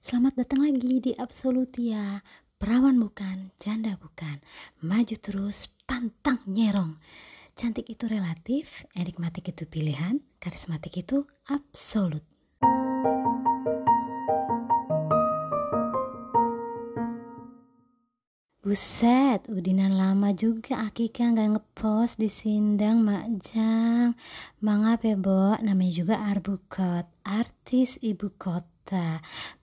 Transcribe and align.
Selamat 0.00 0.32
datang 0.32 0.64
lagi 0.64 0.96
di 0.96 1.12
Absolutia. 1.12 2.24
Perawan 2.56 2.96
bukan, 2.96 3.52
janda 3.60 4.00
bukan. 4.00 4.40
Maju 4.80 5.12
terus, 5.20 5.68
pantang 5.84 6.40
nyerong. 6.48 6.96
Cantik 7.52 7.84
itu 7.84 8.08
relatif, 8.08 8.88
enigmatik 8.96 9.52
itu 9.52 9.68
pilihan 9.68 10.16
Karismatik 10.40 11.04
itu 11.04 11.28
absolut. 11.52 12.24
Buset, 18.64 19.52
udinan 19.52 20.00
lama 20.00 20.32
juga 20.32 20.80
Akika 20.88 21.28
nggak 21.28 21.60
ngepost 21.60 22.16
di 22.16 22.32
Sindang 22.32 23.04
Makjang. 23.04 24.16
Mangap 24.64 25.04
ya, 25.04 25.20
Bo, 25.20 25.60
namanya 25.60 25.92
juga 25.92 26.24
Arbukot, 26.24 27.04
artis 27.20 28.00
ibu 28.00 28.32
kota. 28.40 28.69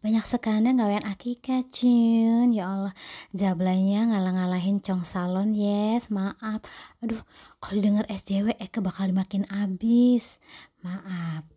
Banyak 0.04 0.25
sekali 0.25 0.70
gawean 0.73 1.05
Akika, 1.07 1.65
Cun. 1.73 2.54
Ya 2.54 2.69
Allah, 2.69 2.93
jablanya 3.33 4.14
ngalah-ngalahin 4.14 4.83
Cong 4.86 5.01
Salon, 5.01 5.57
yes, 5.57 6.14
maaf. 6.14 6.61
Aduh, 7.01 7.21
kalau 7.57 7.82
didengar 7.82 8.05
SJW, 8.11 8.54
Eke 8.61 8.79
bakal 8.83 9.10
makin 9.15 9.50
abis. 9.50 10.38
Maaf. 10.86 11.47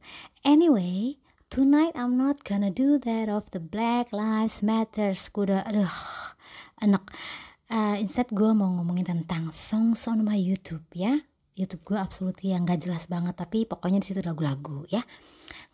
Anyway, 0.47 1.21
tonight 1.53 1.93
I'm 1.93 2.17
not 2.17 2.43
gonna 2.47 2.73
do 2.73 2.97
that 3.05 3.29
of 3.29 3.51
the 3.53 3.61
Black 3.61 4.15
Lives 4.15 4.65
Matter. 4.65 5.13
Kuda, 5.13 5.69
aduh 5.69 5.93
enak 6.81 7.05
uh, 7.71 7.97
instead 8.01 8.29
gue 8.33 8.51
mau 8.57 8.73
ngomongin 8.81 9.07
tentang 9.07 9.53
songs 9.53 10.09
on 10.09 10.25
my 10.25 10.37
YouTube 10.37 10.85
ya 10.97 11.21
YouTube 11.55 11.85
gue 11.93 11.99
absolut 12.01 12.37
yang 12.41 12.65
gak 12.65 12.89
jelas 12.89 13.05
banget 13.07 13.37
tapi 13.37 13.69
pokoknya 13.69 14.01
di 14.01 14.07
situ 14.11 14.25
lagu-lagu 14.25 14.89
ya 14.89 15.05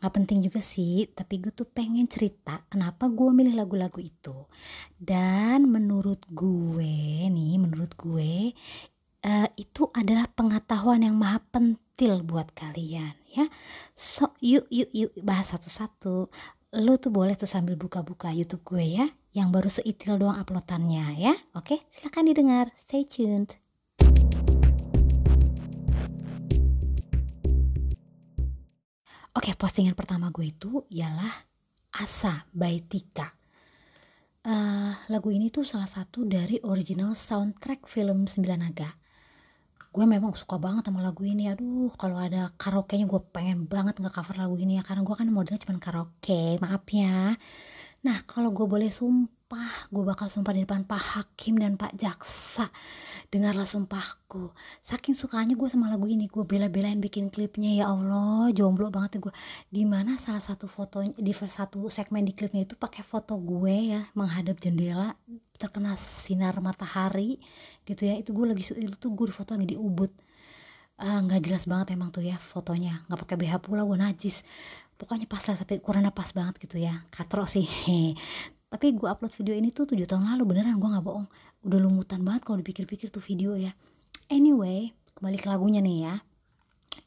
nggak 0.00 0.12
penting 0.12 0.44
juga 0.44 0.60
sih 0.60 1.08
tapi 1.12 1.40
gue 1.40 1.52
tuh 1.52 1.64
pengen 1.64 2.04
cerita 2.06 2.62
kenapa 2.68 3.08
gue 3.08 3.30
milih 3.32 3.56
lagu-lagu 3.56 3.96
itu 3.96 4.46
dan 5.00 5.64
menurut 5.66 6.20
gue 6.28 7.26
nih 7.32 7.56
menurut 7.56 7.96
gue 7.96 8.52
uh, 9.24 9.48
itu 9.56 9.88
adalah 9.96 10.28
pengetahuan 10.28 11.00
yang 11.00 11.16
maha 11.16 11.40
pentil 11.48 12.20
buat 12.22 12.52
kalian 12.52 13.16
ya 13.32 13.48
so 13.96 14.36
yuk 14.44 14.68
yuk 14.68 14.92
yuk 14.92 15.12
bahas 15.24 15.56
satu-satu 15.56 16.28
lo 16.76 16.94
tuh 17.00 17.08
boleh 17.08 17.32
tuh 17.32 17.48
sambil 17.48 17.80
buka-buka 17.80 18.28
YouTube 18.36 18.76
gue 18.76 18.84
ya 19.00 19.06
yang 19.36 19.52
baru 19.52 19.68
seitil 19.68 20.16
doang 20.16 20.40
uploadannya 20.40 21.20
ya. 21.20 21.36
Oke, 21.52 21.84
silahkan 21.92 22.24
didengar. 22.24 22.72
Stay 22.80 23.04
tuned. 23.04 23.60
Oke, 29.36 29.52
postingan 29.52 29.92
pertama 29.92 30.32
gue 30.32 30.48
itu 30.48 30.88
ialah 30.88 31.44
Asa 31.92 32.48
by 32.56 32.88
Tika. 32.88 33.28
Uh, 34.40 34.96
lagu 35.12 35.28
ini 35.28 35.52
tuh 35.52 35.60
salah 35.60 35.84
satu 35.84 36.24
dari 36.24 36.56
original 36.64 37.12
soundtrack 37.12 37.84
film 37.84 38.24
Sembilan 38.24 38.64
Naga. 38.64 38.88
Gue 39.92 40.08
memang 40.08 40.32
suka 40.32 40.56
banget 40.56 40.88
sama 40.88 41.04
lagu 41.04 41.20
ini. 41.28 41.52
Aduh, 41.52 41.92
kalau 42.00 42.16
ada 42.16 42.48
karaoke-nya 42.56 43.04
gue 43.04 43.20
pengen 43.28 43.68
banget 43.68 44.00
nggak 44.00 44.16
cover 44.16 44.40
lagu 44.40 44.56
ini 44.56 44.80
ya. 44.80 44.82
Karena 44.88 45.04
gue 45.04 45.16
kan 45.20 45.28
modelnya 45.28 45.60
cuma 45.68 45.84
karaoke, 45.84 46.56
maaf 46.56 46.88
ya. 46.88 47.36
Nah, 48.04 48.18
kalau 48.28 48.52
gue 48.52 48.68
boleh 48.68 48.92
sumpah, 48.92 49.88
gue 49.88 50.04
bakal 50.04 50.28
sumpah 50.28 50.52
di 50.52 50.68
depan 50.68 50.84
Pak 50.84 51.02
Hakim 51.16 51.56
dan 51.56 51.80
Pak 51.80 51.96
Jaksa. 51.96 52.68
Dengarlah 53.32 53.64
sumpahku. 53.64 54.52
Saking 54.84 55.16
sukanya 55.16 55.56
gue 55.56 55.68
sama 55.70 55.88
lagu 55.88 56.04
ini, 56.04 56.28
gue 56.28 56.44
bela-belain 56.44 57.00
bikin 57.00 57.32
klipnya. 57.32 57.72
Ya 57.72 57.86
Allah, 57.88 58.52
jomblo 58.52 58.92
banget 58.92 59.18
ya 59.18 59.20
gue. 59.26 59.34
Di 59.72 59.82
mana 59.88 60.20
salah 60.20 60.44
satu 60.44 60.68
foto 60.68 61.00
di 61.02 61.32
satu 61.32 61.88
segmen 61.88 62.22
di 62.22 62.36
klipnya 62.36 62.68
itu 62.68 62.76
pakai 62.76 63.00
foto 63.00 63.34
gue 63.40 63.96
ya 63.96 64.06
menghadap 64.12 64.60
jendela 64.60 65.16
terkena 65.56 65.96
sinar 65.96 66.60
matahari 66.60 67.40
gitu 67.88 68.06
ya. 68.06 68.14
Itu 68.20 68.36
gue 68.36 68.52
lagi 68.52 68.62
itu 68.76 69.06
gue 69.08 69.26
foto 69.32 69.56
lagi 69.56 69.74
di 69.74 69.78
Ubud. 69.80 70.12
Ah, 70.96 71.20
nggak 71.20 71.40
uh, 71.40 71.44
jelas 71.44 71.68
banget 71.68 71.92
emang 71.92 72.08
tuh 72.08 72.24
ya 72.24 72.40
fotonya 72.40 73.04
nggak 73.04 73.20
pakai 73.20 73.36
BH 73.36 73.54
pula 73.60 73.84
gue 73.84 74.00
najis 74.00 74.48
pokoknya 74.96 75.28
pas 75.28 75.40
lah 75.46 75.56
tapi 75.56 75.80
kurangnya 75.80 76.12
pas 76.12 76.28
banget 76.32 76.60
gitu 76.60 76.76
ya. 76.80 77.04
Katro 77.12 77.44
sih. 77.48 77.64
Tapi 78.66 78.98
gue 78.98 79.06
upload 79.06 79.30
video 79.30 79.54
ini 79.54 79.70
tuh 79.70 79.86
tujuh 79.86 80.10
tahun 80.10 80.26
lalu 80.26 80.52
beneran 80.52 80.76
gue 80.76 80.90
nggak 80.90 81.06
bohong. 81.06 81.30
Udah 81.64 81.78
lumutan 81.78 82.20
banget 82.26 82.42
kalau 82.44 82.58
dipikir-pikir 82.58 83.08
tuh 83.14 83.22
video 83.22 83.54
ya. 83.54 83.70
Anyway 84.26 84.90
kembali 85.16 85.38
ke 85.38 85.46
lagunya 85.48 85.78
nih 85.80 85.98
ya. 86.10 86.14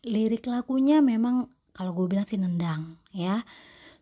Lirik 0.08 0.48
lagunya 0.48 1.04
memang 1.04 1.52
kalau 1.76 1.92
gue 1.92 2.08
bilang 2.08 2.26
sih 2.26 2.40
nendang 2.40 2.96
ya 3.12 3.44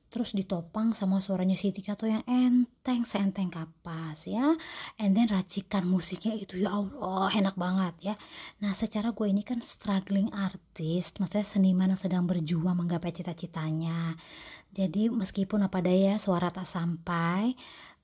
terus 0.07 0.31
ditopang 0.31 0.95
sama 0.95 1.19
suaranya 1.19 1.59
Siti 1.59 1.83
Kato 1.83 2.07
yang 2.07 2.23
enteng 2.23 3.03
seenteng 3.03 3.51
kapas 3.51 4.27
ya. 4.27 4.55
And 4.99 5.11
then 5.11 5.27
racikan 5.27 5.83
musiknya 5.83 6.39
itu 6.39 6.63
ya 6.63 6.71
Allah 6.71 7.27
enak 7.35 7.55
banget 7.59 7.95
ya. 8.13 8.15
Nah 8.63 8.71
secara 8.71 9.11
gue 9.11 9.27
ini 9.27 9.43
kan 9.43 9.59
struggling 9.59 10.31
artist 10.31 11.19
maksudnya 11.19 11.43
seniman 11.43 11.91
yang 11.91 11.99
sedang 11.99 12.23
berjuang 12.23 12.79
menggapai 12.79 13.11
cita-citanya. 13.11 14.15
Jadi 14.71 15.11
meskipun 15.11 15.67
apa 15.67 15.83
daya 15.83 16.15
suara 16.15 16.51
tak 16.51 16.67
sampai 16.67 17.55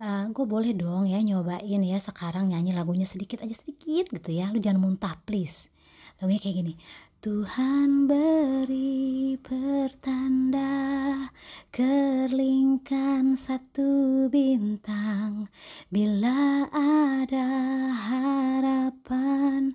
uh, 0.03 0.27
gue 0.27 0.45
boleh 0.47 0.75
dong 0.75 1.07
ya 1.07 1.23
nyobain 1.23 1.81
ya 1.83 1.97
sekarang 2.03 2.51
nyanyi 2.51 2.75
lagunya 2.75 3.07
sedikit 3.07 3.39
aja 3.39 3.55
sedikit 3.55 4.11
gitu 4.11 4.35
ya. 4.35 4.51
Lu 4.51 4.59
jangan 4.59 4.83
muntah 4.83 5.15
please. 5.23 5.71
Lagunya 6.19 6.39
kayak 6.43 6.55
gini 6.59 6.75
Tuhan 7.23 8.03
beri 8.03 9.39
pertanda 9.39 10.75
kerlingkan 11.71 13.39
satu 13.39 14.27
bintang. 14.27 15.47
Bila 15.87 16.67
ada 16.75 17.47
harapan 17.95 19.71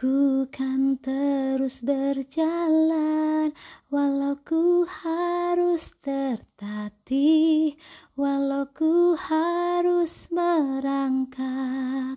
ku 0.00 0.48
kan 0.48 0.96
terus 1.04 1.84
berjalan. 1.84 3.52
Walau 3.92 4.40
ku 4.40 4.88
harus 4.88 5.92
tertatih 6.00 7.76
walau 8.16 8.64
ku 8.72 9.12
harus 9.12 10.32
merangkak. 10.32 12.16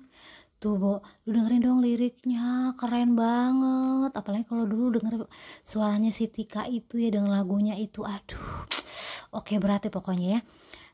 Tuh 0.62 0.78
Bo 0.78 1.02
lu 1.26 1.34
dengerin 1.34 1.66
dong 1.66 1.82
liriknya 1.82 2.78
keren 2.78 3.18
banget. 3.18 4.14
Apalagi 4.14 4.46
kalau 4.46 4.60
denger 5.01 5.25
suaranya 5.66 6.13
si 6.13 6.29
Tika 6.29 6.69
itu 6.69 7.01
ya 7.01 7.09
dengan 7.09 7.34
lagunya 7.34 7.73
itu 7.73 8.06
aduh. 8.06 8.69
Oke 9.38 9.57
berarti 9.57 9.89
pokoknya 9.89 10.28
ya. 10.38 10.41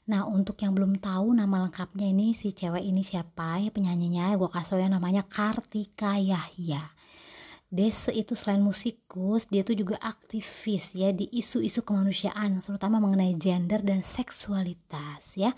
Nah 0.07 0.23
untuk 0.23 0.56
yang 0.63 0.72
belum 0.72 1.03
tahu 1.03 1.35
nama 1.35 1.68
lengkapnya 1.68 2.07
ini 2.07 2.31
si 2.31 2.56
cewek 2.56 2.79
ini 2.79 3.03
siapa 3.03 3.59
ya 3.59 3.67
penyanyinya 3.67 4.40
gue 4.40 4.47
kasih 4.47 4.79
ya 4.79 4.88
namanya 4.88 5.28
Kartika 5.28 6.16
Yahya. 6.16 6.96
Dese 7.67 8.16
itu 8.16 8.31
selain 8.31 8.63
musikus, 8.63 9.44
dia 9.51 9.59
tuh 9.59 9.75
juga 9.75 10.00
aktivis 10.00 10.96
ya 10.96 11.12
di 11.12 11.28
isu-isu 11.28 11.84
kemanusiaan, 11.84 12.63
terutama 12.63 13.03
mengenai 13.03 13.35
gender 13.35 13.84
dan 13.84 14.00
seksualitas 14.07 15.35
ya 15.35 15.51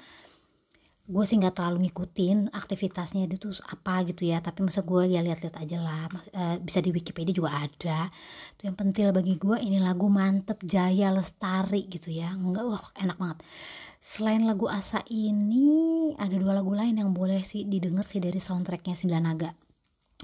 gue 1.09 1.23
sih 1.25 1.41
nggak 1.41 1.57
terlalu 1.57 1.89
ngikutin 1.89 2.53
aktivitasnya 2.53 3.25
dia 3.25 3.41
tuh 3.41 3.49
apa 3.65 4.05
gitu 4.05 4.29
ya 4.29 4.45
tapi 4.45 4.61
masa 4.61 4.85
gue 4.85 5.09
ya 5.09 5.25
lihat-lihat 5.25 5.57
aja 5.57 5.77
lah. 5.81 6.05
E, 6.29 6.61
bisa 6.61 6.85
di 6.85 6.93
Wikipedia 6.93 7.33
juga 7.33 7.65
ada. 7.65 8.13
Tuh 8.53 8.69
yang 8.69 8.77
penting 8.77 9.09
bagi 9.09 9.41
gue 9.41 9.57
ini 9.57 9.81
lagu 9.81 10.05
mantep 10.05 10.61
jaya 10.61 11.09
lestari 11.09 11.89
gitu 11.89 12.13
ya. 12.13 12.29
Enggak 12.37 12.61
wah 12.69 12.83
enak 12.93 13.17
banget. 13.17 13.41
Selain 13.97 14.45
lagu 14.45 14.69
asa 14.69 15.01
ini 15.09 16.13
ada 16.13 16.37
dua 16.37 16.53
lagu 16.53 16.69
lain 16.77 17.01
yang 17.01 17.09
boleh 17.09 17.41
sih 17.41 17.65
didengar 17.65 18.05
sih 18.05 18.21
dari 18.21 18.37
soundtracknya 18.37 18.93
Sembilan 18.93 19.25
Naga 19.25 19.49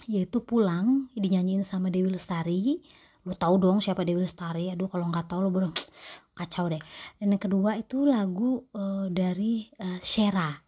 yaitu 0.05 0.45
Pulang 0.45 1.09
dinyanyiin 1.17 1.65
sama 1.65 1.89
Dewi 1.89 2.13
Lestari. 2.13 2.77
Lu 3.25 3.33
tahu 3.33 3.57
dong 3.57 3.81
siapa 3.81 4.05
Dewi 4.05 4.21
Lestari? 4.21 4.69
Aduh 4.69 4.85
kalau 4.85 5.09
nggak 5.09 5.33
tahu 5.33 5.49
lu 5.49 5.49
baru 5.49 5.73
kacau 6.37 6.69
deh. 6.69 6.81
Dan 7.17 7.33
yang 7.33 7.41
kedua 7.41 7.73
itu 7.73 8.05
lagu 8.05 8.61
uh, 8.77 9.09
dari 9.09 9.65
uh, 9.81 9.97
Shera 9.97 10.64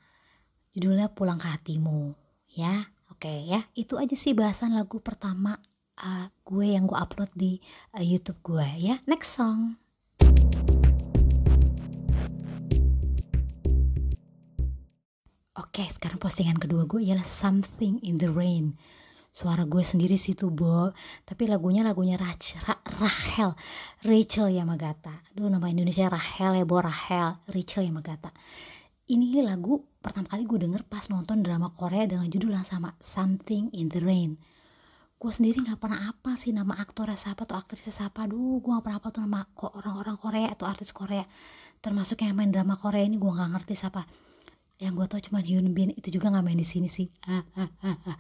judulnya 0.78 1.10
Pulang 1.10 1.42
ke 1.42 1.50
Hatimu 1.50 2.14
ya 2.54 2.86
oke 3.10 3.50
ya 3.50 3.66
itu 3.74 3.98
aja 3.98 4.14
sih 4.14 4.38
bahasan 4.38 4.78
lagu 4.78 5.02
pertama 5.02 5.58
uh, 5.98 6.30
gue 6.46 6.78
yang 6.78 6.86
gue 6.86 6.94
upload 6.94 7.34
di 7.34 7.58
uh, 7.98 8.06
YouTube 8.06 8.38
gue 8.46 8.68
ya 8.78 9.02
next 9.10 9.42
song 9.42 9.82
Oke, 15.58 15.90
sekarang 15.90 16.22
postingan 16.22 16.62
kedua 16.62 16.86
gue 16.86 17.02
ialah 17.02 17.26
Something 17.26 17.98
in 18.06 18.22
the 18.22 18.30
Rain. 18.30 18.78
Suara 19.34 19.66
gue 19.66 19.82
sendiri 19.82 20.14
sih 20.14 20.38
tuh, 20.38 20.54
Bo. 20.54 20.94
Tapi 21.26 21.50
lagunya 21.50 21.82
lagunya 21.82 22.14
Rach, 22.14 22.62
Ra, 22.62 22.78
Rachel. 23.02 23.58
Rachel 24.06 24.54
Yamagata. 24.54 25.26
Aduh, 25.34 25.50
nama 25.50 25.66
Indonesia 25.66 26.14
Rachel 26.14 26.62
ya, 26.62 26.66
Bo. 26.66 26.78
Rachel. 26.78 27.42
Rachel 27.50 27.90
Yamagata 27.90 28.30
ini 29.08 29.40
lagu 29.40 29.80
pertama 30.08 30.32
kali 30.32 30.48
gue 30.48 30.64
denger 30.64 30.88
pas 30.88 31.04
nonton 31.12 31.44
drama 31.44 31.68
Korea 31.76 32.08
dengan 32.08 32.32
judul 32.32 32.56
yang 32.56 32.64
sama 32.64 32.96
Something 33.04 33.76
in 33.76 33.92
the 33.92 34.00
Rain. 34.00 34.40
Gue 35.20 35.32
sendiri 35.36 35.60
nggak 35.60 35.84
pernah 35.84 36.08
apa 36.08 36.40
sih 36.40 36.56
nama 36.56 36.80
aktornya 36.80 37.20
siapa 37.20 37.44
atau 37.44 37.60
aktrisnya 37.60 37.92
siapa. 37.92 38.24
Duh 38.24 38.64
gue 38.64 38.72
gak 38.72 38.88
pernah 38.88 39.04
apa 39.04 39.12
tuh 39.12 39.28
nama 39.28 39.44
orang-orang 39.60 40.16
Korea 40.16 40.48
atau 40.56 40.64
artis 40.64 40.96
Korea. 40.96 41.28
Termasuk 41.84 42.24
yang 42.24 42.40
main 42.40 42.56
drama 42.56 42.80
Korea 42.80 43.04
ini 43.04 43.20
gue 43.20 43.28
nggak 43.28 43.52
ngerti 43.52 43.74
siapa. 43.76 44.08
Yang 44.80 44.94
gue 44.96 45.06
tau 45.12 45.22
cuma 45.28 45.40
Hyun 45.44 45.76
Bin 45.76 45.92
itu 45.92 46.08
juga 46.08 46.32
nggak 46.32 46.46
main 46.46 46.56
di 46.56 46.64
sini 46.64 46.88
sih. 46.88 47.12
Ah, 47.28 47.44
ah, 47.60 47.68
ah, 47.84 47.98
ah. 48.08 48.18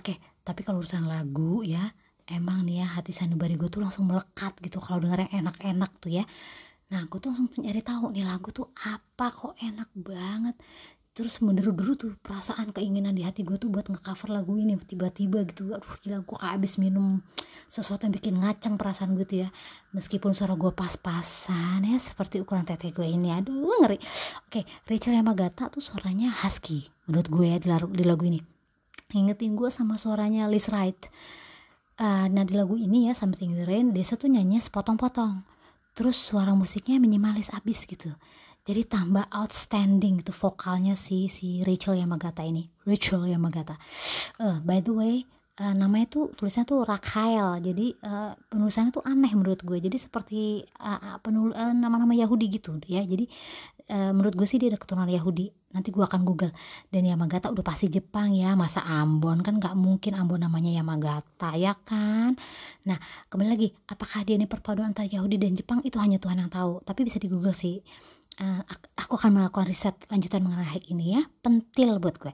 oke 0.00 0.14
tapi 0.46 0.62
kalau 0.62 0.78
urusan 0.78 1.10
lagu 1.10 1.66
ya 1.66 1.90
emang 2.30 2.62
nih 2.62 2.86
ya 2.86 2.86
hati 2.86 3.10
sanubari 3.10 3.58
gue 3.58 3.66
tuh 3.66 3.82
langsung 3.82 4.06
melekat 4.06 4.54
gitu 4.62 4.78
kalau 4.78 5.02
denger 5.02 5.26
yang 5.26 5.50
enak-enak 5.50 5.90
tuh 5.98 6.22
ya 6.22 6.24
nah 6.86 7.02
gue 7.10 7.18
tuh 7.18 7.34
langsung 7.34 7.66
nyari 7.66 7.82
tahu 7.82 8.14
nih 8.14 8.22
lagu 8.22 8.54
tuh 8.54 8.70
apa 8.78 9.26
kok 9.34 9.54
enak 9.58 9.90
banget. 9.94 10.54
Terus 11.16 11.40
menderu-deru 11.40 11.96
tuh 11.96 12.12
perasaan 12.20 12.76
keinginan 12.76 13.16
di 13.16 13.24
hati 13.24 13.40
gue 13.40 13.56
tuh 13.56 13.72
buat 13.72 13.88
ngecover 13.88 14.36
lagu 14.36 14.60
ini 14.60 14.76
tiba-tiba 14.76 15.48
gitu. 15.48 15.72
Aduh 15.72 15.96
gila 16.04 16.20
gue 16.20 16.36
kayak 16.36 16.60
abis 16.60 16.76
minum 16.76 17.24
sesuatu 17.72 18.04
yang 18.04 18.12
bikin 18.12 18.36
ngaceng 18.36 18.76
perasaan 18.76 19.16
gue 19.16 19.24
tuh 19.24 19.38
ya. 19.42 19.48
Meskipun 19.96 20.36
suara 20.36 20.52
gue 20.60 20.68
pas-pasan 20.76 21.88
ya 21.88 21.96
seperti 21.96 22.44
ukuran 22.44 22.68
tete 22.68 22.92
gue 22.92 23.08
ini. 23.08 23.32
Aduh 23.32 23.80
ngeri. 23.80 23.96
Oke 24.44 24.68
Rachel 24.84 25.16
Yamagata 25.16 25.72
tuh 25.72 25.80
suaranya 25.80 26.28
husky 26.44 26.84
menurut 27.08 27.32
gue 27.32 27.46
ya 27.48 27.56
di 27.64 27.68
lagu, 27.72 27.88
di 27.88 28.04
lagu 28.04 28.22
ini. 28.28 28.44
Ingetin 29.16 29.56
gue 29.56 29.72
sama 29.72 29.96
suaranya 29.96 30.44
Liz 30.52 30.68
Wright. 30.68 31.00
Uh, 31.96 32.28
nah 32.28 32.44
di 32.44 32.52
lagu 32.52 32.76
ini 32.76 33.08
ya 33.08 33.16
Something 33.16 33.56
in 33.56 33.64
the 33.64 33.64
Rain 33.64 33.96
Desa 33.96 34.20
tuh 34.20 34.28
nyanyi 34.28 34.60
sepotong-potong 34.60 35.55
terus 35.96 36.20
suara 36.20 36.52
musiknya 36.52 37.00
minimalis 37.00 37.48
abis 37.56 37.88
gitu. 37.88 38.12
Jadi 38.66 38.84
tambah 38.84 39.30
outstanding 39.32 40.20
itu 40.20 40.34
vokalnya 40.34 40.92
si 40.98 41.32
si 41.32 41.64
Rachel 41.64 42.02
Yamagata 42.04 42.44
ini. 42.44 42.68
Rachel 42.84 43.24
Yamagata. 43.24 43.80
Uh, 44.36 44.60
by 44.60 44.84
the 44.84 44.92
way 44.92 45.24
uh, 45.60 45.74
namanya 45.74 46.06
tuh 46.08 46.24
tulisannya 46.36 46.68
tuh 46.68 46.80
Rachel 46.84 47.60
jadi 47.64 47.86
uh, 48.04 48.32
penulisannya 48.48 48.92
tuh 48.92 49.04
aneh 49.04 49.32
menurut 49.32 49.60
gue. 49.64 49.78
Jadi 49.80 49.96
seperti 49.96 50.64
uh, 50.80 51.16
penul 51.24 51.52
uh, 51.56 51.72
nama-nama 51.72 52.12
Yahudi 52.12 52.46
gitu 52.60 52.76
ya. 52.84 53.02
Jadi 53.02 53.24
uh, 53.92 54.12
menurut 54.12 54.36
gue 54.36 54.46
sih 54.48 54.60
dia 54.60 54.68
ada 54.72 54.78
keturunan 54.80 55.08
Yahudi. 55.08 55.48
Nanti 55.72 55.92
gue 55.92 56.04
akan 56.04 56.24
google. 56.24 56.52
Dan 56.88 57.04
Yamagata 57.04 57.52
udah 57.52 57.64
pasti 57.64 57.88
Jepang 57.92 58.32
ya. 58.32 58.56
Masa 58.56 58.84
Ambon 58.84 59.40
kan 59.40 59.56
nggak 59.60 59.76
mungkin 59.76 60.12
Ambon 60.16 60.44
namanya 60.44 60.72
Yamagata 60.72 61.56
ya 61.56 61.76
kan? 61.76 62.36
Nah 62.84 62.98
kembali 63.32 63.48
lagi. 63.48 63.68
Apakah 63.88 64.24
dia 64.24 64.36
ini 64.36 64.48
perpaduan 64.48 64.92
antara 64.92 65.08
Yahudi 65.08 65.40
dan 65.40 65.56
Jepang? 65.56 65.80
Itu 65.84 66.00
hanya 66.00 66.20
Tuhan 66.20 66.40
yang 66.40 66.52
tahu. 66.52 66.84
Tapi 66.84 67.00
bisa 67.04 67.16
di 67.16 67.28
google 67.32 67.56
sih 67.56 67.80
uh, 68.40 68.62
aku 68.96 69.16
akan 69.16 69.40
melakukan 69.40 69.68
riset 69.68 69.96
lanjutan 70.08 70.44
mengenai 70.44 70.68
hal 70.68 70.82
ini 70.88 71.20
ya. 71.20 71.22
Pentil 71.40 71.96
buat 72.00 72.16
gue. 72.20 72.32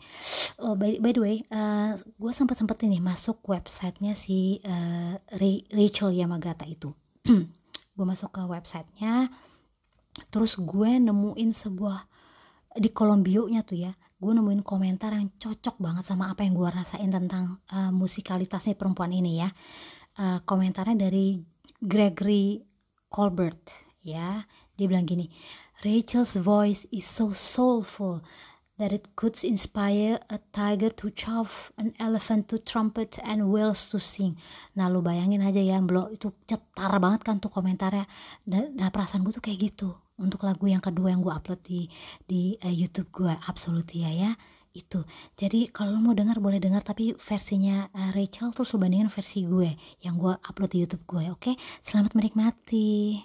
Oh, 0.63 0.75
by, 0.75 0.99
by 0.99 1.13
the 1.15 1.23
way 1.23 1.37
uh, 1.51 1.95
gue 1.99 2.33
sempat 2.35 2.59
sempat 2.59 2.83
ini 2.87 2.99
masuk 2.99 3.43
websitenya 3.47 4.15
si 4.19 4.63
uh, 4.67 5.15
Rachel 5.75 6.15
Yamagata 6.15 6.67
itu. 6.67 6.91
Gue 7.93 8.09
masuk 8.09 8.33
ke 8.33 8.41
websitenya. 8.41 9.29
Terus 10.33 10.57
gue 10.57 10.97
nemuin 10.97 11.53
sebuah 11.53 12.09
di 12.81 12.89
kolom 12.89 13.21
bio-nya 13.21 13.61
tuh 13.61 13.85
ya 13.85 13.93
gue 14.23 14.33
nemuin 14.39 14.63
komentar 14.63 15.19
yang 15.19 15.35
cocok 15.35 15.83
banget 15.83 16.07
sama 16.07 16.31
apa 16.31 16.47
yang 16.47 16.55
gue 16.55 16.71
rasain 16.71 17.11
tentang 17.11 17.59
uh, 17.75 17.91
musikalitasnya 17.91 18.79
perempuan 18.79 19.11
ini 19.11 19.43
ya. 19.43 19.51
Uh, 20.15 20.39
komentarnya 20.47 21.11
dari 21.11 21.43
Gregory 21.83 22.63
Colbert 23.11 23.67
ya. 24.07 24.47
Dia 24.79 24.87
bilang 24.87 25.05
gini 25.05 25.27
Rachel's 25.83 26.39
voice 26.39 26.87
is 26.95 27.03
so 27.03 27.35
soulful 27.35 28.23
that 28.79 28.95
it 28.95 29.15
could 29.19 29.35
inspire 29.43 30.19
a 30.31 30.39
tiger 30.55 30.91
to 30.91 31.11
chaff, 31.11 31.75
an 31.79 31.91
elephant 31.99 32.49
to 32.51 32.59
trumpet, 32.59 33.19
and 33.23 33.51
whales 33.51 33.91
to 33.91 33.99
sing. 33.99 34.39
Nah 34.79 34.87
lu 34.87 35.03
bayangin 35.03 35.43
aja 35.43 35.59
ya, 35.59 35.83
Blo, 35.83 36.07
itu 36.15 36.31
cetar 36.47 37.03
banget 37.03 37.27
kan 37.27 37.43
tuh 37.43 37.51
komentarnya. 37.51 38.07
Dan, 38.47 38.79
dan 38.79 38.95
perasaan 38.95 39.27
gue 39.27 39.35
tuh 39.35 39.43
kayak 39.43 39.75
gitu. 39.75 39.91
Untuk 40.23 40.47
lagu 40.47 40.63
yang 40.71 40.79
kedua 40.79 41.11
yang 41.11 41.23
gue 41.23 41.35
upload 41.35 41.61
di 41.67 41.91
di 42.23 42.55
uh, 42.63 42.71
YouTube 42.71 43.11
gue, 43.11 43.35
Absolutia 43.47 44.11
ya 44.11 44.33
itu 44.73 45.05
jadi 45.37 45.69
kalau 45.69 46.01
mau 46.01 46.17
dengar 46.17 46.41
boleh 46.41 46.57
dengar 46.57 46.81
tapi 46.81 47.13
versinya 47.13 47.93
uh, 47.93 48.09
Rachel 48.17 48.57
terus 48.57 48.73
bandingin 48.73 49.13
versi 49.13 49.45
gue 49.45 49.69
yang 50.01 50.17
gue 50.17 50.33
upload 50.33 50.73
di 50.73 50.81
YouTube 50.81 51.05
gue 51.05 51.29
oke 51.29 51.53
okay? 51.53 51.55
selamat 51.85 52.17
menikmati 52.17 53.21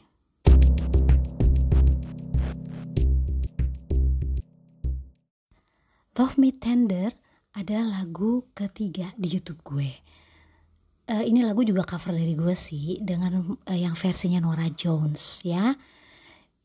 Love 6.17 6.41
Me 6.41 6.49
Tender 6.49 7.13
adalah 7.53 8.01
lagu 8.01 8.49
ketiga 8.57 9.13
di 9.13 9.37
YouTube 9.37 9.61
gue. 9.61 9.93
Uh, 11.05 11.21
ini 11.21 11.45
lagu 11.45 11.61
juga 11.61 11.85
cover 11.85 12.17
dari 12.17 12.33
gue 12.33 12.57
sih 12.57 12.97
dengan 13.05 13.37
uh, 13.37 13.77
yang 13.77 13.93
versinya 13.93 14.41
Nora 14.41 14.65
Jones 14.73 15.45
ya. 15.45 15.77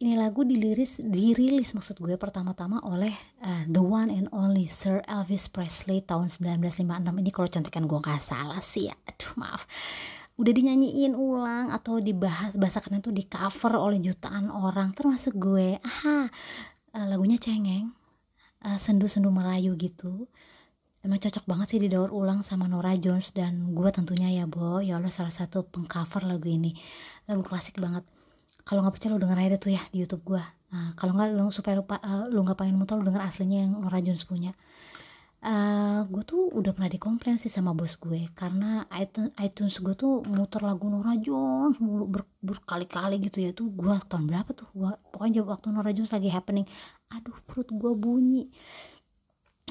Ini 0.00 0.16
lagu 0.16 0.48
diliris 0.48 1.04
dirilis 1.04 1.76
maksud 1.76 2.00
gue 2.00 2.16
pertama-tama 2.16 2.80
oleh 2.80 3.12
uh, 3.44 3.68
the 3.68 3.84
one 3.84 4.08
and 4.08 4.32
only 4.32 4.64
Sir 4.64 5.04
Elvis 5.04 5.52
Presley 5.52 6.00
tahun 6.00 6.32
1956 6.32 6.88
ini 7.12 7.28
kalau 7.28 7.48
cantikan 7.52 7.84
gue 7.84 8.00
nggak 8.00 8.24
salah 8.24 8.64
sih 8.64 8.88
ya. 8.88 8.96
Aduh 9.04 9.36
maaf 9.36 9.68
udah 10.40 10.48
dinyanyiin 10.48 11.12
ulang 11.12 11.68
atau 11.68 12.00
dibahas 12.00 12.56
bahasa 12.56 12.80
keren 12.80 13.04
tuh 13.04 13.12
di 13.12 13.28
cover 13.28 13.76
oleh 13.76 14.00
jutaan 14.00 14.48
orang 14.48 14.96
termasuk 14.96 15.36
gue 15.36 15.76
aha 15.76 16.32
uh, 16.96 17.04
lagunya 17.04 17.36
cengeng 17.36 17.92
uh, 18.64 18.78
sendu-sendu 18.78 19.28
merayu 19.28 19.74
gitu. 19.76 20.26
Emang 21.02 21.18
cocok 21.18 21.44
banget 21.50 21.66
sih 21.74 21.80
didaur 21.82 22.14
ulang 22.14 22.46
sama 22.46 22.70
Nora 22.70 22.94
Jones 22.94 23.34
dan 23.34 23.74
gue 23.74 23.90
tentunya 23.90 24.30
ya 24.30 24.46
Bo. 24.46 24.78
Ya 24.78 25.02
Allah 25.02 25.10
salah 25.10 25.34
satu 25.34 25.66
pengcover 25.66 26.22
lagu 26.22 26.46
ini. 26.46 26.78
Lagu 27.26 27.42
klasik 27.42 27.76
banget. 27.82 28.06
Kalau 28.62 28.86
nggak 28.86 28.94
percaya 28.94 29.10
lu 29.10 29.18
denger 29.18 29.38
aja 29.42 29.56
tuh 29.58 29.74
ya 29.74 29.82
di 29.90 30.06
YouTube 30.06 30.22
gue 30.22 30.42
nah, 30.72 30.90
kalau 30.96 31.12
nggak 31.12 31.36
lu 31.36 31.52
supaya 31.52 31.76
lupa 31.78 32.00
uh, 32.00 32.26
lu 32.32 32.40
nggak 32.42 32.58
pengen 32.58 32.80
muter 32.80 32.96
lu 32.96 33.04
denger 33.04 33.22
aslinya 33.22 33.68
yang 33.68 33.72
Nora 33.78 34.00
Jones 34.00 34.24
punya. 34.24 34.56
Uh, 35.42 35.50
eh, 35.50 36.00
gue 36.06 36.22
tuh 36.22 36.54
udah 36.54 36.70
pernah 36.70 36.86
dikomplain 36.86 37.34
sih 37.34 37.50
sama 37.50 37.74
bos 37.74 37.98
gue 37.98 38.30
karena 38.30 38.86
iTunes, 38.94 39.34
iTunes 39.42 39.74
gue 39.82 39.90
tuh 39.98 40.22
muter 40.30 40.62
lagu 40.62 40.86
Nora 40.86 41.18
Jones 41.18 41.82
ber, 41.82 42.22
berkali-kali 42.38 43.18
gitu 43.26 43.42
ya. 43.42 43.50
Tuh 43.50 43.66
gue 43.74 43.90
tahun 44.06 44.30
berapa 44.30 44.50
tuh? 44.54 44.70
Gua, 44.70 44.94
pokoknya 45.10 45.42
waktu 45.42 45.74
Nora 45.74 45.90
Jones 45.90 46.14
lagi 46.14 46.30
happening 46.30 46.62
aduh 47.12 47.38
perut 47.44 47.68
gue 47.70 47.92
bunyi. 47.94 48.48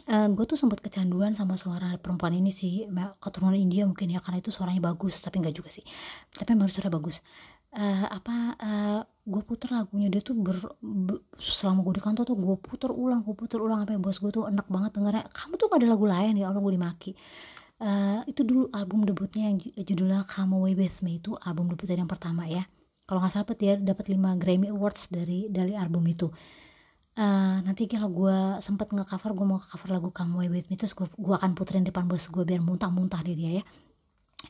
Uh, 0.10 0.26
eh, 0.26 0.28
gue 0.34 0.46
tuh 0.50 0.58
sempat 0.58 0.82
kecanduan 0.82 1.38
sama 1.38 1.56
suara 1.56 1.94
perempuan 2.02 2.34
ini 2.34 2.50
sih. 2.50 2.90
Keturunan 3.22 3.54
India 3.54 3.86
mungkin 3.86 4.10
ya 4.10 4.20
karena 4.24 4.42
itu 4.42 4.50
suaranya 4.50 4.82
bagus 4.94 5.22
tapi 5.22 5.42
nggak 5.42 5.56
juga 5.56 5.70
sih. 5.70 5.86
Tapi 6.34 6.58
memang 6.58 6.72
suara 6.74 6.90
bagus. 6.90 7.22
Uh, 7.72 8.04
apa 8.12 8.36
uh, 8.60 9.02
gue 9.24 9.42
puter 9.48 9.72
lagunya 9.72 10.12
dia 10.12 10.20
tuh 10.20 10.36
ber, 10.36 10.60
ber 10.84 11.24
selama 11.40 11.88
gue 11.88 11.94
di 12.00 12.04
kantor 12.04 12.28
tuh 12.28 12.36
gue 12.36 12.56
puter 12.60 12.92
ulang 12.92 13.24
gue 13.24 13.32
puter 13.32 13.64
ulang 13.64 13.88
sampai 13.88 13.96
bos 13.96 14.20
gue 14.20 14.28
tuh 14.28 14.44
enak 14.44 14.68
banget 14.68 14.92
dengarnya 15.00 15.24
kamu 15.32 15.56
tuh 15.56 15.72
gak 15.72 15.80
ada 15.80 15.88
lagu 15.96 16.04
lain 16.04 16.34
ya 16.36 16.52
Allah 16.52 16.60
gue 16.60 16.74
dimaki. 16.76 17.12
Uh, 17.82 18.22
itu 18.30 18.46
dulu 18.46 18.70
album 18.78 19.02
debutnya 19.10 19.50
yang 19.50 19.58
judulnya 19.58 20.22
Come 20.30 20.54
Away 20.62 20.78
With 20.78 21.02
Me 21.02 21.18
itu 21.18 21.34
album 21.42 21.72
debutnya 21.72 21.98
yang 22.04 22.12
pertama 22.12 22.46
ya. 22.46 22.62
Kalau 23.10 23.20
nggak 23.24 23.34
salah 23.34 23.56
dia 23.58 23.74
dapat 23.76 24.06
5 24.08 24.40
Grammy 24.40 24.70
Awards 24.70 25.10
dari 25.10 25.50
dari 25.50 25.74
album 25.74 26.06
itu 26.08 26.30
uh, 27.18 27.58
nanti 27.66 27.90
kalau 27.90 28.12
gue 28.14 28.40
sempet 28.64 28.92
nge-cover 28.94 29.36
gue 29.36 29.48
mau 29.48 29.60
cover 29.60 29.90
lagu 29.92 30.10
Come 30.14 30.40
Away 30.40 30.48
With 30.48 30.68
Me 30.72 30.76
terus 30.78 30.96
gue, 30.96 31.08
gue 31.08 31.36
akan 31.36 31.58
puterin 31.58 31.84
depan 31.84 32.08
bos 32.08 32.28
gue 32.30 32.44
biar 32.46 32.62
muntah-muntah 32.64 33.24
di 33.26 33.34
dia 33.36 33.52
ya. 33.60 33.66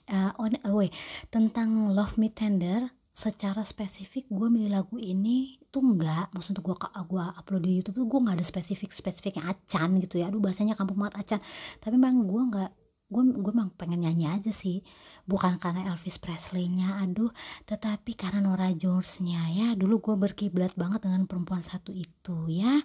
Uh, 0.07 0.31
on 0.39 0.55
away 0.71 0.87
tentang 1.27 1.91
Love 1.91 2.15
Me 2.15 2.31
Tender 2.31 2.87
secara 3.11 3.67
spesifik 3.67 4.23
gue 4.31 4.47
milih 4.47 4.71
lagu 4.71 4.95
ini 4.95 5.59
tuh 5.67 5.83
enggak 5.83 6.31
maksud 6.31 6.63
gue 6.63 6.75
gue 6.79 7.23
upload 7.35 7.63
di 7.67 7.71
YouTube 7.75 7.99
tuh 7.99 8.07
gue 8.07 8.19
nggak 8.23 8.39
ada 8.39 8.47
spesifik 8.47 8.95
spesifiknya 8.95 9.51
acan 9.51 9.99
gitu 9.99 10.23
ya. 10.23 10.31
Aduh 10.31 10.39
bahasanya 10.39 10.79
kampung 10.79 11.03
banget 11.03 11.15
acan 11.19 11.39
tapi 11.83 11.95
memang 11.99 12.23
gue 12.23 12.41
nggak 12.55 12.71
gue 13.11 13.23
gue 13.43 13.51
emang 13.51 13.75
pengen 13.75 14.07
nyanyi 14.07 14.31
aja 14.31 14.55
sih. 14.55 14.79
Bukan 15.27 15.59
karena 15.59 15.91
Elvis 15.91 16.15
Presley-nya 16.15 17.03
aduh 17.03 17.29
tetapi 17.67 18.15
karena 18.15 18.39
Nora 18.39 18.71
Jones-nya 18.71 19.51
ya. 19.51 19.67
Dulu 19.75 19.99
gue 19.99 20.15
berkiblat 20.15 20.71
banget 20.79 21.03
dengan 21.03 21.27
perempuan 21.27 21.59
satu 21.59 21.91
itu 21.91 22.47
ya. 22.47 22.79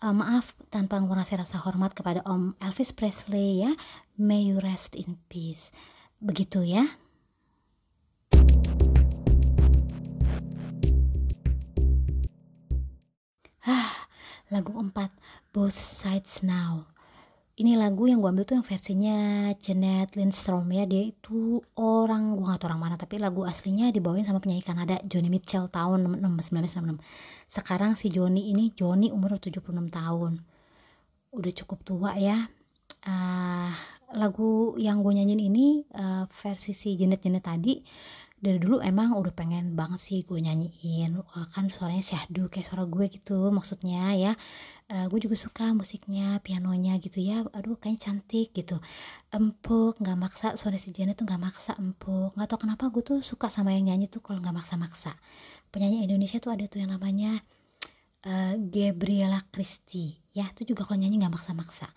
Uh, 0.00 0.16
maaf 0.16 0.56
tanpa 0.72 0.96
mengurangi 0.96 1.36
rasa 1.36 1.60
hormat 1.60 1.92
kepada 1.92 2.24
Om 2.24 2.56
Elvis 2.64 2.96
Presley 2.96 3.68
ya. 3.68 3.76
May 4.16 4.48
you 4.48 4.56
rest 4.64 4.96
in 4.96 5.20
peace. 5.28 5.68
Begitu 6.24 6.64
ya. 6.64 6.88
Ah, 13.66 14.08
lagu 14.48 14.72
keempat 14.72 15.12
Both 15.50 15.76
Sides 15.76 16.40
Now 16.40 16.95
ini 17.56 17.72
lagu 17.72 18.04
yang 18.04 18.20
gue 18.20 18.28
ambil 18.28 18.44
tuh 18.44 18.60
yang 18.60 18.66
versinya 18.68 19.16
Janet 19.56 20.12
Lindstrom 20.12 20.68
ya. 20.68 20.84
Dia 20.84 21.08
itu 21.08 21.64
orang 21.80 22.36
gue 22.36 22.44
gak 22.44 22.60
tau 22.60 22.68
orang 22.68 22.82
mana 22.84 22.96
tapi 23.00 23.16
lagu 23.16 23.48
aslinya 23.48 23.88
dibawain 23.88 24.28
sama 24.28 24.44
penyanyi 24.44 24.60
Kanada 24.60 25.00
Johnny 25.08 25.32
Mitchell 25.32 25.72
tahun 25.72 26.04
1996 26.20 27.00
sekarang 27.48 27.96
si 27.96 28.12
Johnny 28.12 28.52
ini 28.52 28.76
Johnny 28.76 29.08
umur 29.08 29.40
76 29.40 29.72
tahun. 29.88 30.44
Udah 31.32 31.52
cukup 31.64 31.80
tua 31.80 32.12
ya. 32.20 32.44
Uh, 33.08 33.72
lagu 34.12 34.76
yang 34.76 35.00
gue 35.00 35.16
nyanyiin 35.16 35.42
ini 35.48 35.66
uh, 35.96 36.28
versi 36.28 36.76
si 36.76 36.92
Janet 37.00 37.24
Janet 37.24 37.40
tadi 37.40 37.80
dari 38.36 38.60
dulu 38.60 38.84
emang 38.84 39.16
udah 39.16 39.32
pengen 39.32 39.72
banget 39.72 40.04
sih 40.04 40.20
gue 40.28 40.36
nyanyiin. 40.36 41.24
Kan 41.56 41.72
suaranya 41.72 42.04
syahdu 42.04 42.52
kayak 42.52 42.68
suara 42.68 42.84
gue 42.84 43.08
gitu 43.08 43.48
maksudnya 43.48 44.12
ya 44.12 44.36
uh, 44.92 45.06
gue 45.10 45.18
juga 45.18 45.36
suka 45.38 45.74
musiknya 45.74 46.38
pianonya 46.42 46.98
gitu 47.02 47.18
ya. 47.18 47.42
Aduh 47.54 47.78
kayaknya 47.78 48.00
cantik 48.10 48.54
gitu. 48.54 48.78
Empuk 49.34 49.98
nggak 49.98 50.18
maksa. 50.18 50.48
Suara 50.54 50.78
si 50.78 50.94
Janet 50.94 51.18
tuh 51.18 51.26
nggak 51.26 51.42
maksa 51.42 51.74
empuk. 51.78 52.34
Nggak 52.38 52.48
tau 52.50 52.60
kenapa 52.62 52.84
gue 52.90 53.02
tuh 53.02 53.18
suka 53.22 53.50
sama 53.50 53.74
yang 53.74 53.90
nyanyi 53.90 54.06
tuh 54.06 54.22
kalau 54.22 54.38
nggak 54.38 54.54
maksa-maksa. 54.62 55.18
Penyanyi 55.74 56.06
Indonesia 56.06 56.38
tuh 56.38 56.54
ada 56.54 56.64
tuh 56.70 56.78
yang 56.82 56.94
namanya 56.94 57.42
uh, 58.26 58.54
Gabriela 58.58 59.42
Christie. 59.50 60.22
Ya 60.30 60.46
itu 60.54 60.74
juga 60.74 60.86
kalau 60.86 61.02
nyanyi 61.02 61.18
nggak 61.18 61.34
maksa-maksa. 61.34 61.90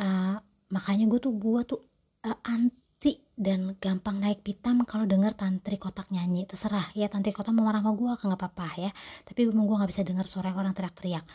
Uh, 0.00 0.40
makanya 0.72 1.06
gue 1.06 1.20
tuh 1.20 1.36
gue 1.36 1.60
tuh 1.68 1.80
uh, 2.24 2.38
anti 2.48 3.20
dan 3.36 3.76
gampang 3.76 4.16
naik 4.16 4.40
pitam 4.40 4.80
kalau 4.88 5.04
denger 5.04 5.36
tantri 5.36 5.76
kotak 5.76 6.08
nyanyi. 6.08 6.48
Terserah 6.48 6.88
ya 6.96 7.12
tantri 7.12 7.36
kotak 7.36 7.52
mau 7.52 7.68
marah 7.68 7.84
sama 7.84 7.92
gue 7.92 8.10
nggak 8.16 8.40
apa-apa 8.40 8.68
ya. 8.80 8.90
Tapi 9.28 9.40
gue 9.44 9.52
nggak 9.52 9.90
bisa 9.92 10.00
dengar 10.00 10.24
suara 10.24 10.56
orang 10.56 10.72
teriak-teriak 10.72 11.26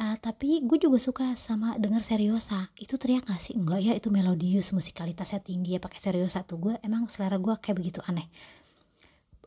uh, 0.00 0.16
tapi 0.16 0.64
gue 0.64 0.78
juga 0.80 0.96
suka 0.96 1.36
sama 1.36 1.76
denger 1.76 2.00
seriosa. 2.06 2.70
Itu 2.78 2.96
teriak 2.96 3.28
gak 3.28 3.42
sih? 3.42 3.58
Enggak 3.58 3.80
ya 3.84 3.92
itu 3.92 4.08
melodius 4.08 4.72
musikalitasnya 4.72 5.44
tinggi 5.44 5.76
ya 5.76 5.80
pakai 5.82 6.00
seriosa 6.00 6.46
tuh. 6.46 6.60
Gue 6.60 6.74
emang 6.80 7.10
selera 7.10 7.36
gue 7.36 7.52
kayak 7.60 7.76
begitu 7.76 8.00
aneh. 8.08 8.28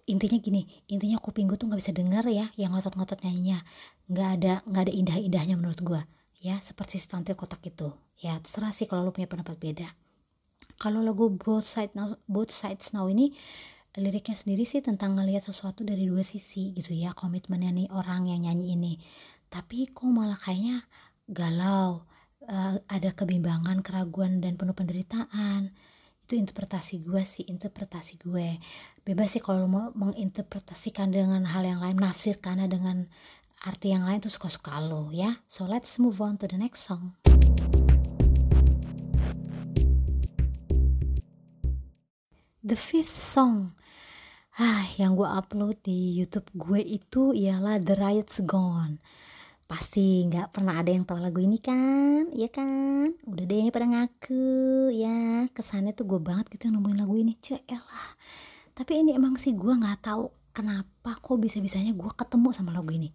Intinya 0.06 0.38
gini 0.38 0.70
intinya 0.86 1.18
kuping 1.18 1.50
gue 1.50 1.58
tuh 1.58 1.66
nggak 1.66 1.82
bisa 1.82 1.90
denger 1.90 2.30
ya 2.30 2.46
yang 2.62 2.78
ngotot-ngotot 2.78 3.26
nyanyinya. 3.26 3.66
Nggak 4.06 4.30
ada 4.38 4.54
nggak 4.70 4.84
ada 4.86 4.94
indah-indahnya 4.94 5.56
menurut 5.58 5.82
gue 5.82 6.02
ya 6.46 6.62
seperti 6.62 7.02
tantri 7.02 7.34
kotak 7.34 7.66
itu. 7.66 7.90
Ya 8.22 8.38
terserah 8.38 8.70
sih 8.70 8.86
kalau 8.86 9.10
lo 9.10 9.12
punya 9.12 9.26
pendapat 9.26 9.58
beda. 9.58 9.90
Kalau 10.78 11.02
lagu 11.02 11.34
both 11.34 11.66
side 11.66 11.98
now 11.98 12.22
both 12.30 12.54
sides 12.54 12.94
now 12.94 13.10
ini 13.10 13.34
liriknya 13.96 14.36
sendiri 14.36 14.68
sih 14.68 14.84
tentang 14.84 15.16
ngelihat 15.16 15.48
sesuatu 15.48 15.88
dari 15.88 16.06
dua 16.06 16.22
sisi 16.22 16.76
gitu 16.76 16.92
ya 16.92 17.16
komitmennya 17.16 17.72
nih 17.72 17.88
orang 17.96 18.28
yang 18.28 18.44
nyanyi 18.44 18.76
ini 18.76 18.94
tapi 19.50 19.90
kok 19.90 20.08
malah 20.10 20.38
kayaknya 20.38 20.86
galau 21.26 22.06
uh, 22.46 22.76
ada 22.86 23.10
kebimbangan 23.14 23.82
keraguan 23.82 24.42
dan 24.42 24.58
penuh 24.58 24.78
penderitaan. 24.78 25.74
Itu 26.26 26.38
interpretasi 26.42 27.06
gue 27.06 27.22
sih 27.22 27.46
interpretasi 27.46 28.18
gue. 28.26 28.58
Bebas 29.06 29.38
sih 29.38 29.42
kalau 29.42 29.70
mau 29.70 29.94
menginterpretasikan 29.94 31.14
dengan 31.14 31.46
hal 31.46 31.66
yang 31.66 31.82
lain 31.82 32.02
menafsirkannya 32.02 32.66
dengan 32.66 33.06
arti 33.66 33.94
yang 33.94 34.06
lain 34.06 34.22
tuh 34.22 34.34
suka-suka 34.34 34.82
lo 34.82 35.14
ya. 35.14 35.42
So 35.46 35.70
let's 35.70 36.02
move 36.02 36.18
on 36.22 36.42
to 36.42 36.50
the 36.50 36.58
next 36.58 36.86
song. 36.86 37.14
The 42.66 42.74
fifth 42.74 43.22
song 43.22 43.78
ah, 44.58 44.90
yang 44.98 45.14
gue 45.14 45.28
upload 45.28 45.84
di 45.86 46.18
YouTube 46.18 46.50
gue 46.58 46.82
itu 46.82 47.36
ialah 47.36 47.78
The 47.78 47.94
Riot's 47.94 48.42
Gone. 48.42 48.98
Pasti 49.66 50.22
nggak 50.30 50.54
pernah 50.54 50.78
ada 50.78 50.94
yang 50.94 51.10
tahu 51.10 51.18
lagu 51.18 51.42
ini 51.42 51.58
kan, 51.58 52.30
ya 52.30 52.50
kan? 52.54 53.18
Udah 53.26 53.46
deh 53.50 53.74
pada 53.74 53.90
ngaku 53.90 54.94
ya. 54.94 55.50
Kesannya 55.50 55.98
tuh 55.98 56.06
gue 56.06 56.22
banget 56.22 56.54
gitu 56.54 56.70
yang 56.70 56.78
nemuin 56.78 57.02
lagu 57.02 57.18
ini, 57.18 57.34
lah. 57.74 58.10
Tapi 58.78 58.92
ini 59.02 59.18
emang 59.18 59.42
sih 59.42 59.58
gue 59.58 59.74
nggak 59.74 60.06
tahu 60.06 60.30
kenapa 60.54 61.18
kok 61.18 61.38
bisa-bisanya 61.42 61.98
gue 61.98 62.12
ketemu 62.14 62.50
sama 62.54 62.78
lagu 62.78 62.94
ini. 62.94 63.10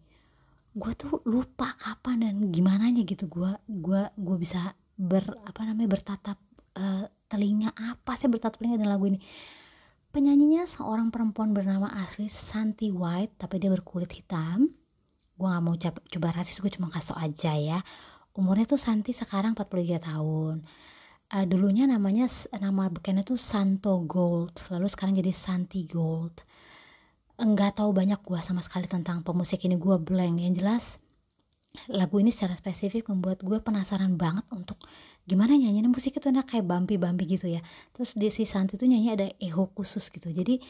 Gue 0.74 0.92
tuh 0.98 1.22
lupa 1.26 1.78
kapan 1.78 2.26
dan 2.26 2.34
gimana 2.50 2.90
nya 2.90 3.06
gitu 3.06 3.30
gue 3.30 3.50
gue 3.70 4.02
gue 4.18 4.36
bisa 4.38 4.74
ber 5.00 5.24
apa 5.46 5.64
namanya 5.64 5.96
bertatap 5.96 6.38
uh, 6.76 7.06
telinga 7.30 7.70
apa 7.72 8.18
sih 8.18 8.26
bertatu 8.26 8.60
telinga 8.60 8.82
dengan 8.82 8.92
lagu 8.98 9.08
ini 9.08 9.18
penyanyinya 10.10 10.66
seorang 10.66 11.14
perempuan 11.14 11.54
bernama 11.54 11.88
asli 11.94 12.26
Santi 12.26 12.90
White 12.90 13.38
tapi 13.40 13.62
dia 13.62 13.70
berkulit 13.70 14.10
hitam 14.10 14.68
gue 15.40 15.48
gak 15.48 15.64
mau 15.64 15.76
coba, 15.80 16.00
coba 16.04 16.28
rasis 16.36 16.60
gue 16.60 16.68
cuma 16.68 16.92
kasih 16.92 17.16
aja 17.16 17.52
ya. 17.56 17.78
Umurnya 18.36 18.68
tuh 18.68 18.76
Santi 18.76 19.16
sekarang 19.16 19.56
43 19.56 20.04
tahun. 20.04 20.56
Uh, 21.30 21.46
dulunya 21.46 21.86
namanya 21.86 22.26
nama 22.58 22.90
bekennya 22.90 23.22
tuh 23.22 23.38
Santo 23.38 24.02
Gold 24.02 24.66
lalu 24.68 24.90
sekarang 24.90 25.16
jadi 25.16 25.32
Santi 25.32 25.88
Gold. 25.88 26.44
Enggak 27.40 27.80
tahu 27.80 27.96
banyak 27.96 28.20
gue 28.20 28.40
sama 28.44 28.60
sekali 28.60 28.84
tentang 28.84 29.24
pemusik 29.24 29.64
ini 29.64 29.80
gue 29.80 29.96
blank. 29.96 30.36
Yang 30.36 30.54
jelas 30.60 30.84
lagu 31.86 32.18
ini 32.18 32.34
secara 32.34 32.58
spesifik 32.58 33.06
membuat 33.08 33.46
gue 33.46 33.56
penasaran 33.62 34.18
banget 34.18 34.44
untuk 34.52 34.76
gimana 35.24 35.54
nyanyinya. 35.56 35.88
Musik 35.88 36.18
itu 36.18 36.28
enak 36.28 36.50
kayak 36.50 36.66
bambi-bambi 36.68 37.24
gitu 37.30 37.48
ya. 37.48 37.64
Terus 37.94 38.18
di 38.18 38.28
si 38.28 38.44
Santi 38.44 38.76
tuh 38.76 38.90
nyanyi 38.90 39.08
ada 39.14 39.26
eho 39.38 39.70
khusus 39.72 40.10
gitu. 40.10 40.28
Jadi 40.34 40.60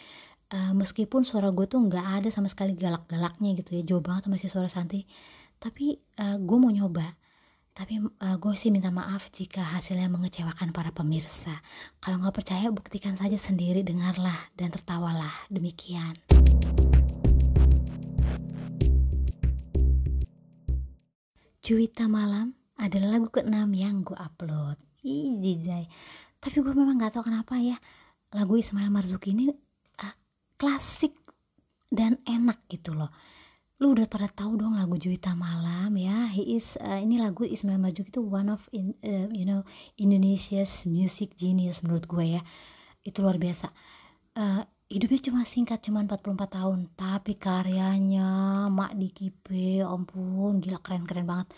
uh, 0.51 0.73
meskipun 0.75 1.23
suara 1.23 1.55
gue 1.55 1.67
tuh 1.71 1.79
nggak 1.79 2.23
ada 2.23 2.29
sama 2.29 2.51
sekali 2.51 2.75
galak-galaknya 2.75 3.55
gitu 3.63 3.79
ya 3.79 3.83
jauh 3.87 4.03
banget 4.03 4.27
sama 4.27 4.37
si 4.39 4.47
suara 4.51 4.69
Santi. 4.71 5.07
Tapi 5.61 5.95
uh, 6.21 6.37
gue 6.41 6.59
mau 6.59 6.73
nyoba. 6.73 7.07
Tapi 7.71 8.03
uh, 8.03 8.37
gue 8.37 8.55
sih 8.59 8.75
minta 8.75 8.91
maaf 8.91 9.31
jika 9.31 9.63
hasilnya 9.63 10.11
mengecewakan 10.11 10.75
para 10.75 10.91
pemirsa. 10.91 11.55
Kalau 12.03 12.19
nggak 12.19 12.43
percaya 12.43 12.67
buktikan 12.75 13.15
saja 13.15 13.39
sendiri 13.39 13.87
dengarlah 13.87 14.51
dan 14.59 14.75
tertawalah. 14.75 15.33
Demikian. 15.49 16.19
Cuita 21.61 22.11
Malam 22.11 22.57
adalah 22.81 23.21
lagu 23.21 23.31
keenam 23.31 23.71
yang 23.77 24.03
gue 24.03 24.17
upload. 24.17 24.81
Ih, 25.07 25.39
jijai. 25.39 25.87
Tapi 26.41 26.57
gue 26.65 26.73
memang 26.73 26.97
gak 26.97 27.21
tahu 27.21 27.29
kenapa 27.29 27.61
ya 27.61 27.77
lagu 28.33 28.57
Ismail 28.57 28.89
Marzuki 28.89 29.37
ini 29.37 29.53
klasik 30.61 31.17
dan 31.89 32.21
enak 32.29 32.69
gitu 32.69 32.93
loh. 32.93 33.09
Lu 33.81 33.97
udah 33.97 34.05
pada 34.05 34.29
tahu 34.29 34.61
dong 34.61 34.77
lagu 34.77 35.01
Juwita 35.01 35.33
Malam 35.33 35.97
ya. 35.97 36.29
He 36.29 36.61
is 36.61 36.77
uh, 36.77 37.01
ini 37.01 37.17
lagu 37.17 37.49
Ismail 37.49 37.81
Marzuki 37.81 38.13
itu 38.13 38.21
one 38.21 38.53
of 38.53 38.61
in, 38.77 38.93
uh, 39.01 39.33
you 39.33 39.49
know 39.49 39.65
Indonesia's 39.97 40.85
music 40.85 41.41
genius 41.41 41.81
menurut 41.81 42.05
gue 42.05 42.37
ya. 42.37 42.45
Itu 43.01 43.25
luar 43.25 43.41
biasa. 43.41 43.73
Uh, 44.37 44.61
hidupnya 44.91 45.33
cuma 45.33 45.49
singkat 45.49 45.81
cuma 45.81 46.05
44 46.05 46.61
tahun 46.61 46.79
tapi 46.99 47.39
karyanya 47.39 48.67
mak 48.69 48.99
di 48.99 49.09
kipe 49.15 49.81
ampun 49.87 50.59
gila 50.59 50.83
keren-keren 50.83 51.31
banget 51.31 51.49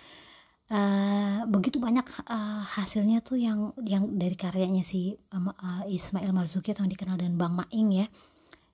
uh, 0.69 1.49
begitu 1.49 1.81
banyak 1.81 2.05
uh, 2.29 2.61
hasilnya 2.77 3.25
tuh 3.25 3.41
yang 3.41 3.73
yang 3.89 4.21
dari 4.21 4.37
karyanya 4.37 4.85
si 4.85 5.17
uh, 5.33 5.85
Ismail 5.89 6.29
Marzuki 6.37 6.77
atau 6.77 6.85
yang 6.85 6.93
dikenal 6.93 7.17
dengan 7.17 7.41
Bang 7.41 7.57
Maing 7.57 8.05
ya 8.05 8.07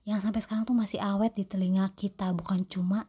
yang 0.07 0.19
sampai 0.23 0.39
sekarang 0.43 0.63
tuh 0.63 0.77
masih 0.77 0.99
awet 1.01 1.35
di 1.35 1.43
telinga 1.43 1.91
kita 1.95 2.31
bukan 2.31 2.63
cuma 2.67 3.07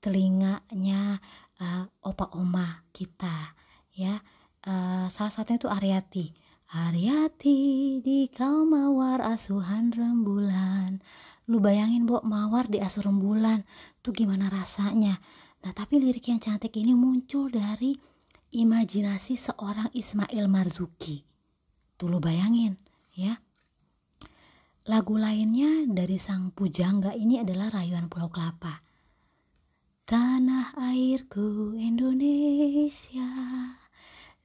telinganya 0.00 1.18
uh, 1.60 1.84
opa 2.04 2.32
oma 2.36 2.84
kita 2.92 3.56
ya. 3.96 4.20
Uh, 4.66 5.06
salah 5.06 5.30
satunya 5.30 5.62
tuh 5.62 5.70
Ariati 5.70 6.26
Ariati 6.66 8.02
di 8.02 8.26
kau 8.26 8.66
mawar 8.66 9.22
asuhan 9.22 9.94
rembulan. 9.94 10.98
Lu 11.46 11.62
bayangin 11.62 12.10
Bo 12.10 12.18
mawar 12.26 12.66
di 12.66 12.82
asuh 12.82 13.06
rembulan 13.06 13.62
Tuh 14.02 14.10
gimana 14.10 14.50
rasanya? 14.50 15.14
Nah 15.62 15.70
tapi 15.70 16.02
lirik 16.02 16.26
yang 16.26 16.42
cantik 16.42 16.74
ini 16.74 16.90
muncul 16.90 17.46
dari 17.46 17.94
imajinasi 18.50 19.38
seorang 19.38 19.94
Ismail 19.94 20.50
Marzuki. 20.50 21.22
Tuh 21.94 22.10
lu 22.10 22.18
bayangin 22.18 22.74
ya 23.14 23.38
Lagu 24.86 25.18
lainnya 25.18 25.82
dari 25.90 26.14
sang 26.14 26.54
pujangga 26.54 27.10
ini 27.10 27.42
adalah 27.42 27.74
Rayuan 27.74 28.06
Pulau 28.06 28.30
Kelapa. 28.30 28.86
Tanah 30.06 30.78
airku 30.78 31.74
Indonesia 31.74 33.26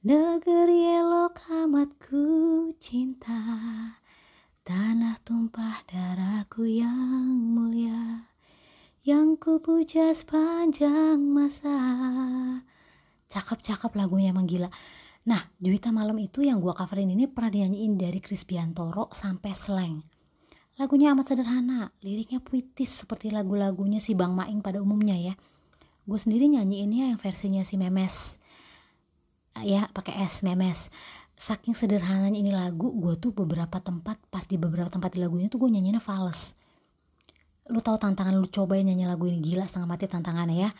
Negeri 0.02 0.98
elok 0.98 1.46
amat 1.46 1.94
ku 2.02 2.26
cinta. 2.74 3.38
Tanah 4.66 5.14
tumpah 5.22 5.86
darahku 5.86 6.66
yang 6.66 7.30
mulia 7.54 8.26
Yang 9.06 9.28
ku 9.38 9.52
puja 9.62 10.10
sepanjang 10.10 11.22
masa. 11.22 11.78
Cakep-cakep 13.30 13.94
lagunya 13.94 14.34
emang 14.34 14.50
gila. 14.50 14.66
Nah, 15.22 15.54
Juwita 15.62 15.94
Malam 15.94 16.18
itu 16.18 16.42
yang 16.42 16.58
gua 16.58 16.74
coverin 16.74 17.14
ini 17.14 17.30
pernah 17.30 17.54
dinyanyiin 17.54 17.94
dari 17.94 18.18
Chris 18.18 18.42
Biantoro 18.42 19.06
sampai 19.14 19.54
slang. 19.54 20.11
Lagunya 20.80 21.12
amat 21.12 21.36
sederhana, 21.36 21.92
liriknya 22.00 22.40
puitis 22.40 23.04
seperti 23.04 23.28
lagu-lagunya 23.28 24.00
si 24.00 24.16
Bang 24.16 24.32
Maing 24.32 24.64
pada 24.64 24.80
umumnya 24.80 25.12
ya. 25.12 25.34
Gue 26.08 26.16
sendiri 26.16 26.48
nyanyiinnya 26.48 27.12
yang 27.12 27.18
versinya 27.20 27.60
si 27.62 27.76
Memes. 27.76 28.40
Ya 29.60 29.84
pakai 29.92 30.24
S 30.24 30.40
memes. 30.40 30.88
Saking 31.36 31.76
sederhananya 31.76 32.40
ini 32.40 32.56
lagu 32.56 32.88
gue 32.88 33.20
tuh 33.20 33.36
beberapa 33.36 33.84
tempat 33.84 34.16
pas 34.32 34.48
di 34.48 34.56
beberapa 34.56 34.88
tempat 34.88 35.12
di 35.12 35.20
lagu 35.20 35.36
ini 35.36 35.52
tuh 35.52 35.60
gue 35.60 35.70
nyanyinya 35.76 36.00
fals. 36.00 36.56
Lu 37.68 37.84
tahu 37.84 38.00
tantangan 38.00 38.32
lu 38.32 38.48
cobain 38.48 38.82
nyanyi 38.82 39.04
lagu 39.04 39.28
ini 39.28 39.44
gila 39.44 39.68
setengah 39.68 39.88
mati 39.92 40.08
tantangannya 40.08 40.56
ya 40.56 40.70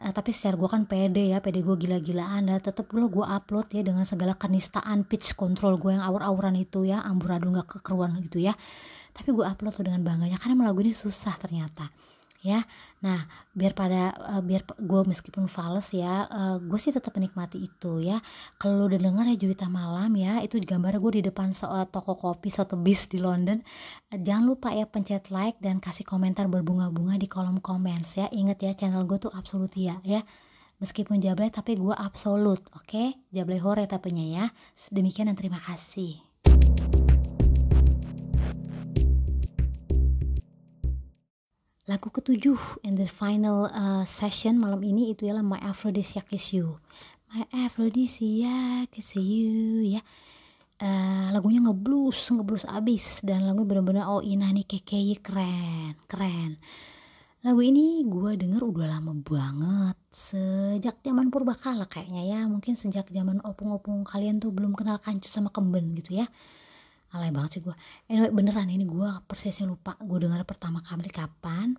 uh, 0.00 0.12
tapi 0.12 0.32
secara 0.32 0.56
gue 0.56 0.68
kan 0.68 0.82
pede 0.88 1.30
ya 1.30 1.38
pede 1.44 1.60
gue 1.60 1.76
gila-gilaan 1.76 2.48
dan 2.48 2.58
tetep 2.58 2.88
lo 2.96 3.06
gue 3.06 3.24
upload 3.24 3.68
ya 3.72 3.84
dengan 3.84 4.08
segala 4.08 4.34
kenistaan 4.34 5.04
pitch 5.04 5.36
control 5.36 5.76
gue 5.76 5.94
yang 5.94 6.04
awur-awuran 6.04 6.56
itu 6.56 6.88
ya 6.88 7.04
amburadul 7.04 7.54
gak 7.60 7.78
kekeruan 7.78 8.16
gitu 8.24 8.40
ya. 8.40 8.56
Tapi 9.10 9.34
gue 9.34 9.44
upload 9.44 9.74
tuh 9.74 9.84
dengan 9.84 10.00
bangganya 10.06 10.38
karena 10.40 10.70
lagu 10.70 10.80
ini 10.80 10.94
susah 10.94 11.34
ternyata 11.36 11.90
ya. 12.40 12.64
Nah 13.04 13.24
biar 13.52 13.72
pada 13.76 14.12
uh, 14.16 14.42
biar 14.44 14.64
gue 14.76 15.00
meskipun 15.08 15.48
fals 15.48 15.92
ya 15.92 16.28
uh, 16.28 16.56
gue 16.60 16.78
sih 16.80 16.92
tetap 16.92 17.12
menikmati 17.16 17.60
itu 17.60 18.00
ya. 18.00 18.20
Kalau 18.56 18.88
udah 18.88 19.00
denger 19.00 19.24
ya 19.32 19.36
Juwita 19.36 19.68
Malam 19.68 20.12
ya 20.16 20.40
itu 20.44 20.60
gambar 20.60 21.00
gue 21.00 21.20
di 21.20 21.22
depan 21.28 21.52
so 21.52 21.68
uh, 21.68 21.84
toko 21.88 22.16
kopi 22.16 22.48
Sotheby's 22.48 23.08
di 23.08 23.20
London. 23.20 23.60
Uh, 24.12 24.18
jangan 24.20 24.44
lupa 24.48 24.72
ya 24.72 24.88
pencet 24.88 25.28
like 25.28 25.60
dan 25.60 25.78
kasih 25.78 26.04
komentar 26.08 26.48
berbunga-bunga 26.48 27.20
di 27.20 27.28
kolom 27.28 27.60
komen 27.60 28.02
ya. 28.16 28.26
Inget 28.32 28.58
ya 28.64 28.72
channel 28.76 29.04
gue 29.04 29.20
tuh 29.20 29.32
absolut 29.32 29.72
ya 29.76 30.00
ya. 30.04 30.24
Meskipun 30.80 31.20
jablay 31.20 31.52
tapi 31.52 31.76
gue 31.76 31.92
absolut 31.92 32.64
oke? 32.72 32.88
Okay? 32.88 33.12
jablay 33.28 33.60
hore 33.60 33.84
tapenya 33.84 34.24
ya. 34.24 34.44
Demikian 34.88 35.28
dan 35.28 35.36
terima 35.36 35.60
kasih 35.60 36.29
Lagu 41.90 42.06
ketujuh 42.06 42.86
in 42.86 42.94
the 42.94 43.10
final 43.10 43.66
uh, 43.66 44.06
session 44.06 44.62
malam 44.62 44.78
ini 44.86 45.10
itu 45.10 45.26
ialah 45.26 45.42
My 45.42 45.58
Aphrodisiac 45.58 46.30
is 46.30 46.54
You. 46.54 46.78
My 47.34 47.42
Aphrodisiac 47.66 48.94
is 48.94 49.10
You 49.18 49.98
ya. 49.98 50.02
Uh, 50.78 51.34
lagunya 51.34 51.58
ngeblues, 51.58 52.30
ngeblues 52.30 52.62
abis 52.70 53.26
dan 53.26 53.42
lagu 53.42 53.66
bener-bener 53.66 54.06
oh 54.06 54.22
Ina 54.22 54.54
nih 54.54 54.70
kekei 54.70 55.18
keren, 55.18 55.98
keren. 56.06 56.62
Lagu 57.42 57.58
ini 57.58 58.06
gue 58.06 58.38
denger 58.38 58.62
udah 58.62 58.86
lama 58.86 59.10
banget 59.26 59.98
sejak 60.14 61.02
zaman 61.02 61.26
purbakala 61.34 61.90
kayaknya 61.90 62.22
ya 62.22 62.40
mungkin 62.46 62.78
sejak 62.78 63.10
zaman 63.10 63.42
opung-opung 63.42 64.06
kalian 64.06 64.38
tuh 64.38 64.54
belum 64.54 64.78
kenal 64.78 65.02
kancut 65.02 65.34
sama 65.34 65.50
kemben 65.50 65.90
gitu 65.98 66.22
ya 66.22 66.30
alay 67.10 67.34
banget 67.34 67.58
sih 67.58 67.62
gue 67.62 67.74
anyway 68.06 68.30
beneran 68.30 68.70
ini 68.70 68.86
gue 68.86 69.10
persisnya 69.26 69.66
lupa. 69.66 69.98
Gue 69.98 70.22
dengar 70.22 70.42
pertama 70.46 70.82
kali 70.82 71.10
kapan 71.10 71.74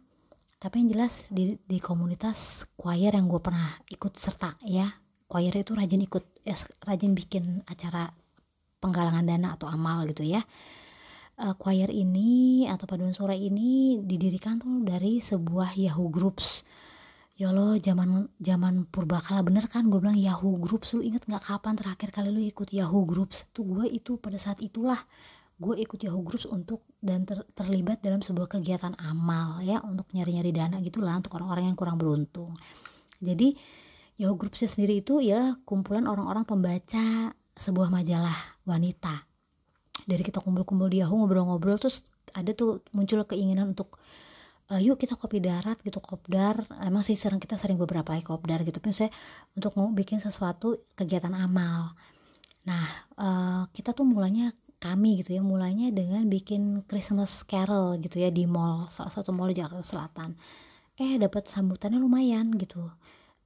tapi 0.61 0.85
yang 0.85 0.93
jelas 0.93 1.25
di, 1.33 1.57
di 1.65 1.81
komunitas 1.81 2.69
choir 2.77 3.17
yang 3.17 3.25
gue 3.25 3.41
pernah 3.41 3.81
ikut 3.89 4.13
serta 4.13 4.61
ya. 4.61 4.93
Choir 5.25 5.53
itu 5.57 5.73
rajin 5.73 6.01
ikut 6.05 6.45
ya, 6.45 6.53
rajin 6.85 7.17
bikin 7.17 7.65
acara 7.65 8.13
penggalangan 8.77 9.25
dana 9.25 9.57
atau 9.57 9.65
amal 9.65 10.05
gitu 10.05 10.21
ya. 10.21 10.45
Uh, 11.41 11.57
choir 11.57 11.89
ini 11.89 12.69
atau 12.69 12.85
paduan 12.85 13.15
suara 13.17 13.33
ini 13.33 13.97
didirikan 14.05 14.61
tuh 14.61 14.85
dari 14.85 15.17
sebuah 15.17 15.73
Yahoo 15.73 16.13
Groups 16.13 16.61
ya 17.41 17.49
lo 17.49 17.73
zaman 17.81 18.29
zaman 18.37 18.85
purbakala 18.85 19.41
bener 19.41 19.65
kan? 19.65 19.89
Gue 19.89 19.97
bilang 19.97 20.13
Yahoo 20.13 20.61
Groups 20.61 20.93
lu 20.93 21.01
inget 21.01 21.25
nggak 21.25 21.41
kapan 21.41 21.73
terakhir 21.73 22.13
kali 22.13 22.29
lu 22.29 22.41
ikut 22.45 22.69
Yahoo 22.69 23.01
Groups? 23.09 23.49
Tuh 23.49 23.65
gue 23.65 23.89
itu 23.89 24.21
pada 24.21 24.37
saat 24.37 24.61
itulah 24.61 25.01
gue 25.57 25.73
ikut 25.81 25.97
Yahoo 26.05 26.21
Groups 26.21 26.45
untuk 26.45 26.85
dan 27.01 27.25
ter, 27.25 27.41
terlibat 27.57 28.05
dalam 28.05 28.21
sebuah 28.21 28.45
kegiatan 28.45 28.93
amal 29.01 29.57
ya 29.65 29.81
untuk 29.81 30.05
nyari-nyari 30.13 30.53
dana 30.53 30.77
gitulah 30.85 31.17
untuk 31.17 31.33
orang-orang 31.41 31.73
yang 31.73 31.77
kurang 31.77 31.97
beruntung. 31.97 32.53
Jadi 33.17 33.57
Yahoo 34.21 34.37
Groupsnya 34.37 34.69
sendiri 34.69 35.01
itu 35.01 35.17
ya 35.17 35.57
kumpulan 35.65 36.05
orang-orang 36.05 36.45
pembaca 36.45 37.33
sebuah 37.57 37.89
majalah 37.89 38.37
wanita. 38.69 39.25
Dari 40.05 40.21
kita 40.21 40.45
kumpul-kumpul 40.45 40.93
di 40.93 41.01
Yahoo 41.01 41.25
ngobrol-ngobrol 41.25 41.81
terus 41.81 42.05
ada 42.37 42.53
tuh 42.53 42.85
muncul 42.93 43.25
keinginan 43.25 43.73
untuk 43.73 43.97
uh, 44.71 44.79
yuk 44.79 44.95
kita 44.95 45.19
kopi 45.19 45.43
darat 45.43 45.77
gitu 45.83 45.99
kopdar. 45.99 46.63
Emang 46.79 47.03
sih 47.03 47.19
sering 47.19 47.43
kita 47.43 47.59
sering 47.59 47.75
beberapa 47.75 48.15
kali 48.15 48.23
kopdar 48.23 48.63
gitu 48.63 48.79
tapi 48.79 48.95
saya 48.95 49.11
untuk 49.53 49.75
mau 49.75 49.91
bikin 49.91 50.23
sesuatu 50.23 50.87
kegiatan 50.95 51.35
amal. 51.35 51.91
Nah 52.63 52.85
uh, 53.19 53.63
kita 53.75 53.91
tuh 53.91 54.07
mulanya 54.07 54.55
kami 54.81 55.21
gitu 55.21 55.37
ya 55.37 55.45
mulainya 55.45 55.93
dengan 55.93 56.25
bikin 56.25 56.81
Christmas 56.89 57.45
Carol 57.45 58.01
gitu 58.01 58.17
ya 58.17 58.33
di 58.33 58.49
mall 58.49 58.89
salah 58.89 59.13
satu 59.13 59.29
mall 59.35 59.51
di 59.51 59.59
Jakarta 59.59 59.85
Selatan. 59.85 60.33
Eh 60.97 61.19
dapat 61.19 61.51
sambutannya 61.51 61.99
lumayan 62.01 62.49
gitu. 62.55 62.81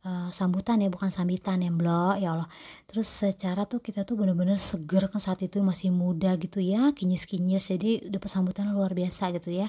Uh, 0.05 0.29
sambutan 0.29 0.77
ya 0.77 0.89
bukan 0.93 1.09
sambitan 1.09 1.65
ya 1.65 1.73
blok 1.73 2.21
ya 2.21 2.37
Allah. 2.37 2.49
Terus 2.85 3.09
secara 3.09 3.65
tuh 3.65 3.81
kita 3.81 4.05
tuh 4.05 4.15
bener-bener 4.15 4.61
seger 4.61 5.09
kan 5.09 5.17
saat 5.17 5.41
itu 5.41 5.57
masih 5.65 5.89
muda 5.89 6.37
gitu 6.37 6.61
ya 6.61 6.93
kinyis-kinyis 6.93 7.73
jadi 7.73 7.91
dapat 8.13 8.29
sambutan 8.29 8.69
luar 8.69 8.93
biasa 8.93 9.33
gitu 9.33 9.49
ya. 9.49 9.67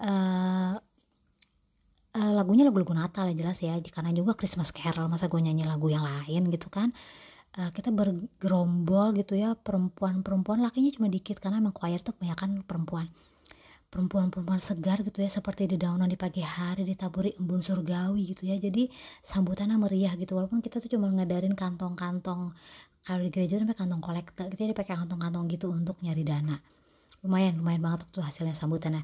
Uh, 0.00 0.80
uh, 2.16 2.32
lagunya 2.32 2.64
lagu-lagu 2.64 2.96
Natal 2.96 3.28
ya 3.30 3.34
jelas 3.36 3.60
ya 3.60 3.76
karena 3.78 4.10
juga 4.16 4.32
Christmas 4.32 4.72
Carol 4.72 5.06
masa 5.12 5.28
gue 5.28 5.40
nyanyi 5.40 5.68
lagu 5.68 5.92
yang 5.92 6.02
lain 6.02 6.48
gitu 6.48 6.72
kan. 6.72 6.90
Uh, 7.56 7.72
kita 7.72 7.88
bergerombol 7.88 9.16
gitu 9.16 9.32
ya 9.36 9.56
perempuan-perempuan 9.56 10.60
lakinya 10.60 10.92
cuma 10.92 11.08
dikit 11.08 11.40
karena 11.40 11.60
emang 11.60 11.76
choir 11.76 12.00
tuh 12.00 12.16
kebanyakan 12.16 12.64
perempuan. 12.64 13.08
Perempuan-perempuan 13.86 14.60
segar 14.60 15.00
gitu 15.06 15.22
ya 15.22 15.30
seperti 15.30 15.70
di 15.70 15.76
daunan 15.78 16.10
di 16.10 16.18
pagi 16.18 16.42
hari 16.42 16.84
ditaburi 16.84 17.36
embun 17.38 17.62
surgawi 17.64 18.28
gitu 18.32 18.48
ya. 18.48 18.56
Jadi 18.60 18.88
sambutannya 19.24 19.76
meriah 19.78 20.12
gitu 20.16 20.36
walaupun 20.36 20.60
kita 20.60 20.80
tuh 20.82 20.90
cuma 20.96 21.08
ngadarin 21.12 21.54
kantong-kantong 21.54 22.52
kalau 23.06 23.20
di 23.22 23.30
gereja 23.30 23.62
tuh 23.62 23.70
kantong 23.70 24.02
kolektor 24.02 24.50
kita 24.50 24.74
dipakai 24.74 24.98
kantong-kantong 24.98 25.46
gitu 25.48 25.70
untuk 25.70 25.96
nyari 26.02 26.26
dana. 26.26 26.58
Lumayan 27.24 27.62
lumayan 27.62 27.80
banget 27.80 28.04
tuh 28.10 28.20
hasilnya 28.26 28.52
sambutannya. 28.52 29.00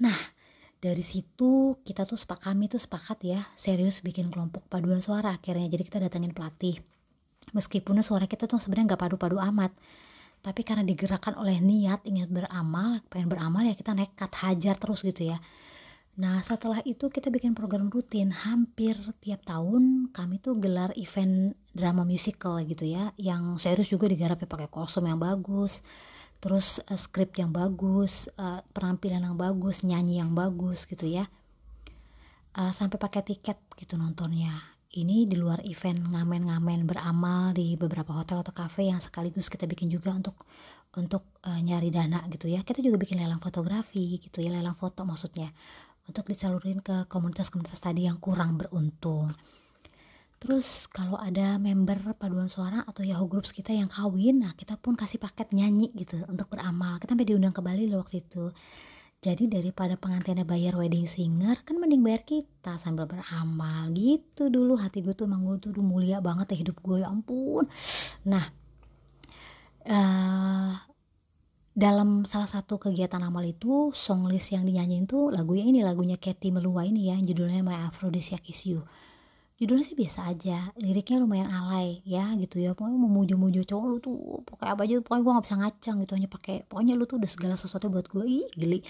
Nah 0.00 0.39
dari 0.80 1.04
situ 1.04 1.76
kita 1.84 2.08
tuh 2.08 2.16
sepak 2.16 2.48
kami 2.48 2.72
tuh 2.72 2.80
sepakat 2.80 3.20
ya 3.20 3.40
serius 3.52 4.00
bikin 4.00 4.32
kelompok 4.32 4.64
paduan 4.66 5.04
suara 5.04 5.36
akhirnya. 5.36 5.68
Jadi 5.68 5.82
kita 5.84 6.00
datangin 6.00 6.32
pelatih. 6.32 6.80
Meskipun 7.52 8.00
suara 8.00 8.24
kita 8.24 8.48
tuh 8.48 8.56
sebenarnya 8.56 8.96
nggak 8.96 9.02
padu-padu 9.04 9.36
amat 9.36 9.76
tapi 10.40 10.64
karena 10.64 10.80
digerakkan 10.88 11.36
oleh 11.36 11.60
niat 11.60 12.00
ingin 12.08 12.32
beramal 12.32 13.04
pengen 13.12 13.28
beramal 13.28 13.60
ya 13.60 13.76
kita 13.76 13.92
nekat 13.92 14.32
hajar 14.40 14.74
terus 14.80 15.04
gitu 15.04 15.28
ya. 15.28 15.38
Nah 16.16 16.40
setelah 16.40 16.80
itu 16.88 17.12
kita 17.12 17.28
bikin 17.28 17.52
program 17.52 17.92
rutin. 17.92 18.32
Hampir 18.32 18.96
tiap 19.20 19.44
tahun 19.44 20.08
kami 20.16 20.40
tuh 20.40 20.56
gelar 20.56 20.96
event 20.96 21.52
drama 21.70 22.02
musical 22.02 22.58
gitu 22.66 22.82
ya 22.86 23.14
yang 23.14 23.54
serius 23.58 23.90
juga 23.90 24.10
digarapnya 24.10 24.50
pakai 24.50 24.68
kostum 24.68 25.06
yang 25.06 25.22
bagus 25.22 25.82
terus 26.40 26.80
uh, 26.88 26.96
skrip 26.96 27.36
yang 27.36 27.52
bagus 27.52 28.26
uh, 28.40 28.64
penampilan 28.72 29.20
yang 29.20 29.36
bagus 29.36 29.84
nyanyi 29.84 30.24
yang 30.24 30.32
bagus 30.32 30.88
gitu 30.88 31.04
ya. 31.04 31.28
Uh, 32.50 32.74
sampai 32.74 32.98
pakai 32.98 33.22
tiket 33.22 33.60
gitu 33.78 33.94
nontonnya. 33.94 34.56
Ini 34.90 35.30
di 35.30 35.38
luar 35.38 35.62
event 35.62 36.02
ngamen-ngamen 36.10 36.82
beramal 36.82 37.54
di 37.54 37.78
beberapa 37.78 38.10
hotel 38.10 38.42
atau 38.42 38.50
cafe 38.50 38.90
yang 38.90 38.98
sekaligus 38.98 39.46
kita 39.46 39.70
bikin 39.70 39.86
juga 39.86 40.10
untuk 40.10 40.34
untuk 40.98 41.22
uh, 41.46 41.60
nyari 41.62 41.94
dana 41.94 42.26
gitu 42.26 42.50
ya. 42.50 42.66
Kita 42.66 42.82
juga 42.82 42.98
bikin 42.98 43.22
lelang 43.22 43.38
fotografi 43.38 44.18
gitu 44.18 44.42
ya 44.42 44.50
lelang 44.50 44.74
foto 44.74 45.06
maksudnya 45.06 45.54
untuk 46.10 46.26
disalurin 46.26 46.82
ke 46.82 47.06
komunitas-komunitas 47.06 47.78
tadi 47.78 48.10
yang 48.10 48.18
kurang 48.18 48.58
beruntung 48.58 49.30
Terus 50.40 50.88
kalau 50.88 51.20
ada 51.20 51.60
member 51.60 52.16
paduan 52.16 52.48
suara 52.48 52.80
atau 52.88 53.04
Yahoo 53.04 53.28
Groups 53.28 53.52
kita 53.52 53.76
yang 53.76 53.92
kawin, 53.92 54.40
nah 54.40 54.56
kita 54.56 54.80
pun 54.80 54.96
kasih 54.96 55.20
paket 55.20 55.52
nyanyi 55.52 55.92
gitu 55.92 56.16
untuk 56.32 56.48
beramal. 56.48 56.96
Kita 56.96 57.12
sampai 57.12 57.28
diundang 57.28 57.52
ke 57.52 57.60
Bali 57.60 57.84
loh 57.84 58.00
waktu 58.00 58.24
itu. 58.24 58.48
Jadi 59.20 59.52
daripada 59.52 60.00
pengantinnya 60.00 60.48
bayar 60.48 60.80
wedding 60.80 61.04
singer, 61.04 61.60
kan 61.60 61.76
mending 61.76 62.00
bayar 62.00 62.24
kita 62.24 62.80
sambil 62.80 63.04
beramal 63.04 63.92
gitu 63.92 64.48
dulu. 64.48 64.80
Hati 64.80 65.04
gue 65.04 65.12
tuh 65.12 65.28
emang 65.28 65.44
gue 65.44 65.60
tuh 65.60 65.76
mulia 65.84 66.24
banget 66.24 66.56
ya 66.56 66.64
hidup 66.64 66.80
gue, 66.80 67.04
ya 67.04 67.12
ampun. 67.12 67.68
Nah, 68.24 68.48
uh, 69.92 70.72
dalam 71.76 72.24
salah 72.24 72.48
satu 72.48 72.80
kegiatan 72.80 73.20
amal 73.20 73.44
itu, 73.44 73.92
song 73.92 74.24
list 74.24 74.56
yang 74.56 74.64
dinyanyiin 74.64 75.04
tuh 75.04 75.28
lagunya 75.28 75.68
ini, 75.68 75.84
lagunya 75.84 76.16
Katy 76.16 76.48
Melua 76.48 76.88
ini 76.88 77.12
ya, 77.12 77.20
judulnya 77.20 77.60
My 77.60 77.92
Aphrodisiac 77.92 78.48
Is 78.48 78.64
You 78.64 78.88
judulnya 79.60 79.84
sih 79.84 79.92
biasa 79.92 80.32
aja 80.32 80.72
liriknya 80.80 81.20
lumayan 81.20 81.52
alay 81.52 82.00
ya 82.08 82.32
gitu 82.40 82.56
ya. 82.64 82.72
Pokoknya 82.72 82.96
memuju-muju 82.96 83.60
cowok 83.68 83.86
lu 83.92 83.96
tuh 84.00 84.16
pakai 84.48 84.72
apa 84.72 84.80
aja 84.88 85.04
pokoknya 85.04 85.20
gue 85.20 85.32
gak 85.36 85.44
bisa 85.44 85.56
ngacang 85.60 85.96
gitu 86.00 86.12
hanya 86.16 86.28
pakai 86.32 86.56
pokoknya 86.64 86.92
lu 86.96 87.04
tuh 87.04 87.20
udah 87.20 87.30
segala 87.30 87.54
sesuatu 87.60 87.92
buat 87.92 88.08
gue 88.08 88.24
ih 88.24 88.48
geli. 88.56 88.80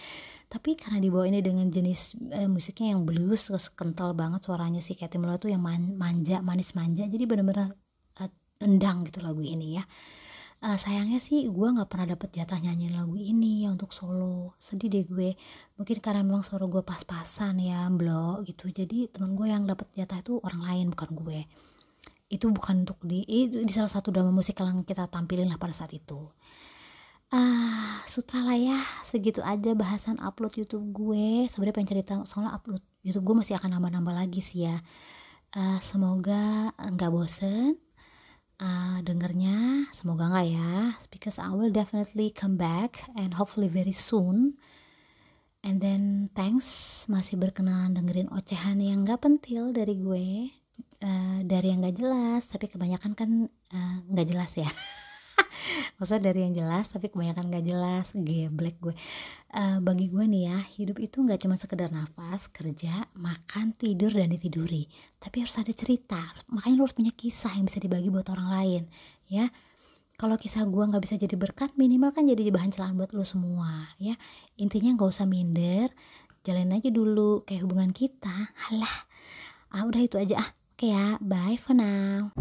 Tapi 0.47 0.79
karena 0.79 1.03
dibawa 1.03 1.27
ini 1.27 1.43
dengan 1.43 1.67
jenis 1.67 2.15
eh, 2.31 2.47
musiknya 2.47 2.95
yang 2.95 3.03
blues 3.03 3.51
terus 3.51 3.67
kental 3.75 4.15
banget 4.15 4.47
suaranya 4.47 4.79
si 4.79 4.95
Katy 4.95 5.19
Melua 5.19 5.43
tuh 5.43 5.51
yang 5.51 5.61
man, 5.61 5.99
manja 5.99 6.39
manis 6.39 6.79
manja 6.79 7.03
jadi 7.11 7.27
bener-bener 7.27 7.75
uh, 8.23 8.31
endang 8.63 9.03
gitu 9.11 9.19
lagu 9.27 9.43
ini 9.43 9.75
ya 9.75 9.85
uh, 10.61 10.79
sayangnya 10.79 11.19
sih 11.21 11.49
gue 11.49 11.69
nggak 11.75 11.89
pernah 11.89 12.07
dapet 12.17 12.37
jatah 12.37 12.61
nyanyi 12.61 12.93
lagu 12.93 13.17
ini 13.17 13.65
ya 13.65 13.73
untuk 13.73 13.91
solo. 13.93 14.55
Sedih 14.61 14.93
deh 14.93 15.05
gue. 15.09 15.37
Mungkin 15.81 15.97
karena 16.05 16.21
memang 16.25 16.45
suara 16.45 16.69
gue 16.69 16.83
pas-pasan 16.85 17.61
ya 17.61 17.89
blok 17.89 18.45
gitu. 18.49 18.69
Jadi 18.69 19.09
teman 19.09 19.35
gue 19.37 19.49
yang 19.49 19.65
dapet 19.65 19.89
jatah 19.97 20.21
itu 20.21 20.39
orang 20.45 20.63
lain 20.65 20.87
bukan 20.93 21.11
gue. 21.17 21.41
Itu 22.31 22.47
bukan 22.55 22.87
untuk 22.87 23.01
di 23.03 23.27
itu 23.27 23.65
di 23.65 23.73
salah 23.73 23.91
satu 23.91 24.15
drama 24.15 24.31
musik 24.31 24.61
yang 24.61 24.87
kita 24.87 25.09
tampilin 25.11 25.51
lah 25.51 25.59
pada 25.59 25.75
saat 25.75 25.93
itu. 25.97 26.31
Ah 27.31 27.39
uh, 27.39 27.95
sutra 28.11 28.43
lah 28.45 28.59
ya. 28.59 28.79
Segitu 29.07 29.41
aja 29.43 29.73
bahasan 29.75 30.21
upload 30.23 30.55
YouTube 30.61 30.85
gue. 30.93 31.47
Sebenarnya 31.49 31.75
pengen 31.75 31.91
cerita 31.91 32.13
soalnya 32.29 32.55
upload 32.59 32.83
YouTube 33.03 33.25
gue 33.33 33.37
masih 33.45 33.55
akan 33.57 33.81
nambah-nambah 33.81 34.15
lagi 34.15 34.41
sih 34.45 34.69
ya. 34.69 34.77
Uh, 35.51 35.83
semoga 35.83 36.71
nggak 36.79 37.11
bosen 37.11 37.90
uh, 38.61 38.99
dengernya 39.03 39.89
semoga 39.91 40.29
enggak 40.31 40.47
ya. 40.53 40.73
Because 41.09 41.41
I 41.41 41.51
will 41.51 41.73
definitely 41.73 42.31
come 42.31 42.61
back 42.61 43.03
and 43.17 43.35
hopefully 43.35 43.73
very 43.73 43.97
soon. 43.97 44.61
And 45.61 45.81
then 45.81 46.33
thanks 46.33 47.05
masih 47.09 47.37
berkenan 47.37 47.93
dengerin 47.93 48.33
ocehan 48.33 48.81
yang 48.81 49.05
gak 49.05 49.25
pentil 49.25 49.73
dari 49.73 49.97
gue. 49.97 50.29
Uh, 51.01 51.41
dari 51.49 51.73
yang 51.73 51.81
gak 51.81 51.97
jelas 51.97 52.45
tapi 52.45 52.69
kebanyakan 52.69 53.17
kan 53.17 53.31
uh, 53.73 53.97
gak 54.13 54.29
jelas 54.29 54.53
ya 54.53 54.69
maksudnya 56.01 56.33
dari 56.33 56.49
yang 56.49 56.57
jelas 56.57 56.89
tapi 56.89 57.13
kebanyakan 57.13 57.53
gak 57.53 57.65
jelas. 57.69 58.07
Geblek 58.17 58.81
gue. 58.81 58.97
Uh, 59.53 59.79
bagi 59.85 60.09
gue 60.09 60.25
nih 60.25 60.49
ya 60.49 60.59
hidup 60.81 60.97
itu 61.05 61.21
gak 61.21 61.45
cuma 61.45 61.61
sekedar 61.61 61.93
nafas 61.93 62.49
kerja 62.49 63.05
makan 63.13 63.77
tidur 63.77 64.09
dan 64.09 64.33
ditiduri. 64.33 64.89
Tapi 65.21 65.45
harus 65.45 65.61
ada 65.61 65.71
cerita. 65.77 66.25
Makanya 66.49 66.81
lo 66.81 66.89
harus 66.89 66.97
punya 66.97 67.13
kisah 67.13 67.53
yang 67.53 67.69
bisa 67.69 67.77
dibagi 67.77 68.09
buat 68.09 68.27
orang 68.33 68.49
lain 68.49 68.83
ya. 69.29 69.53
Kalau 70.21 70.37
kisah 70.37 70.69
gue 70.69 70.85
nggak 70.85 71.01
bisa 71.01 71.17
jadi 71.17 71.33
berkat 71.33 71.81
minimal 71.81 72.13
kan 72.13 72.29
jadi 72.29 72.53
bahan 72.53 72.77
celaan 72.77 72.93
buat 73.01 73.17
lo 73.17 73.25
semua 73.25 73.89
ya. 73.97 74.21
Intinya 74.61 74.93
nggak 74.93 75.09
usah 75.09 75.25
minder. 75.25 75.89
Jalanin 76.45 76.77
aja 76.77 76.93
dulu 76.93 77.45
kayak 77.49 77.65
hubungan 77.65 77.93
kita. 77.93 78.53
Halah 78.69 79.09
ah 79.73 79.87
udah 79.89 80.03
itu 80.05 80.21
aja. 80.21 80.45
Ah 80.45 80.49
oke 80.77 80.87
ya. 80.93 81.17
Bye 81.25 81.57
for 81.57 81.73
now 81.73 82.37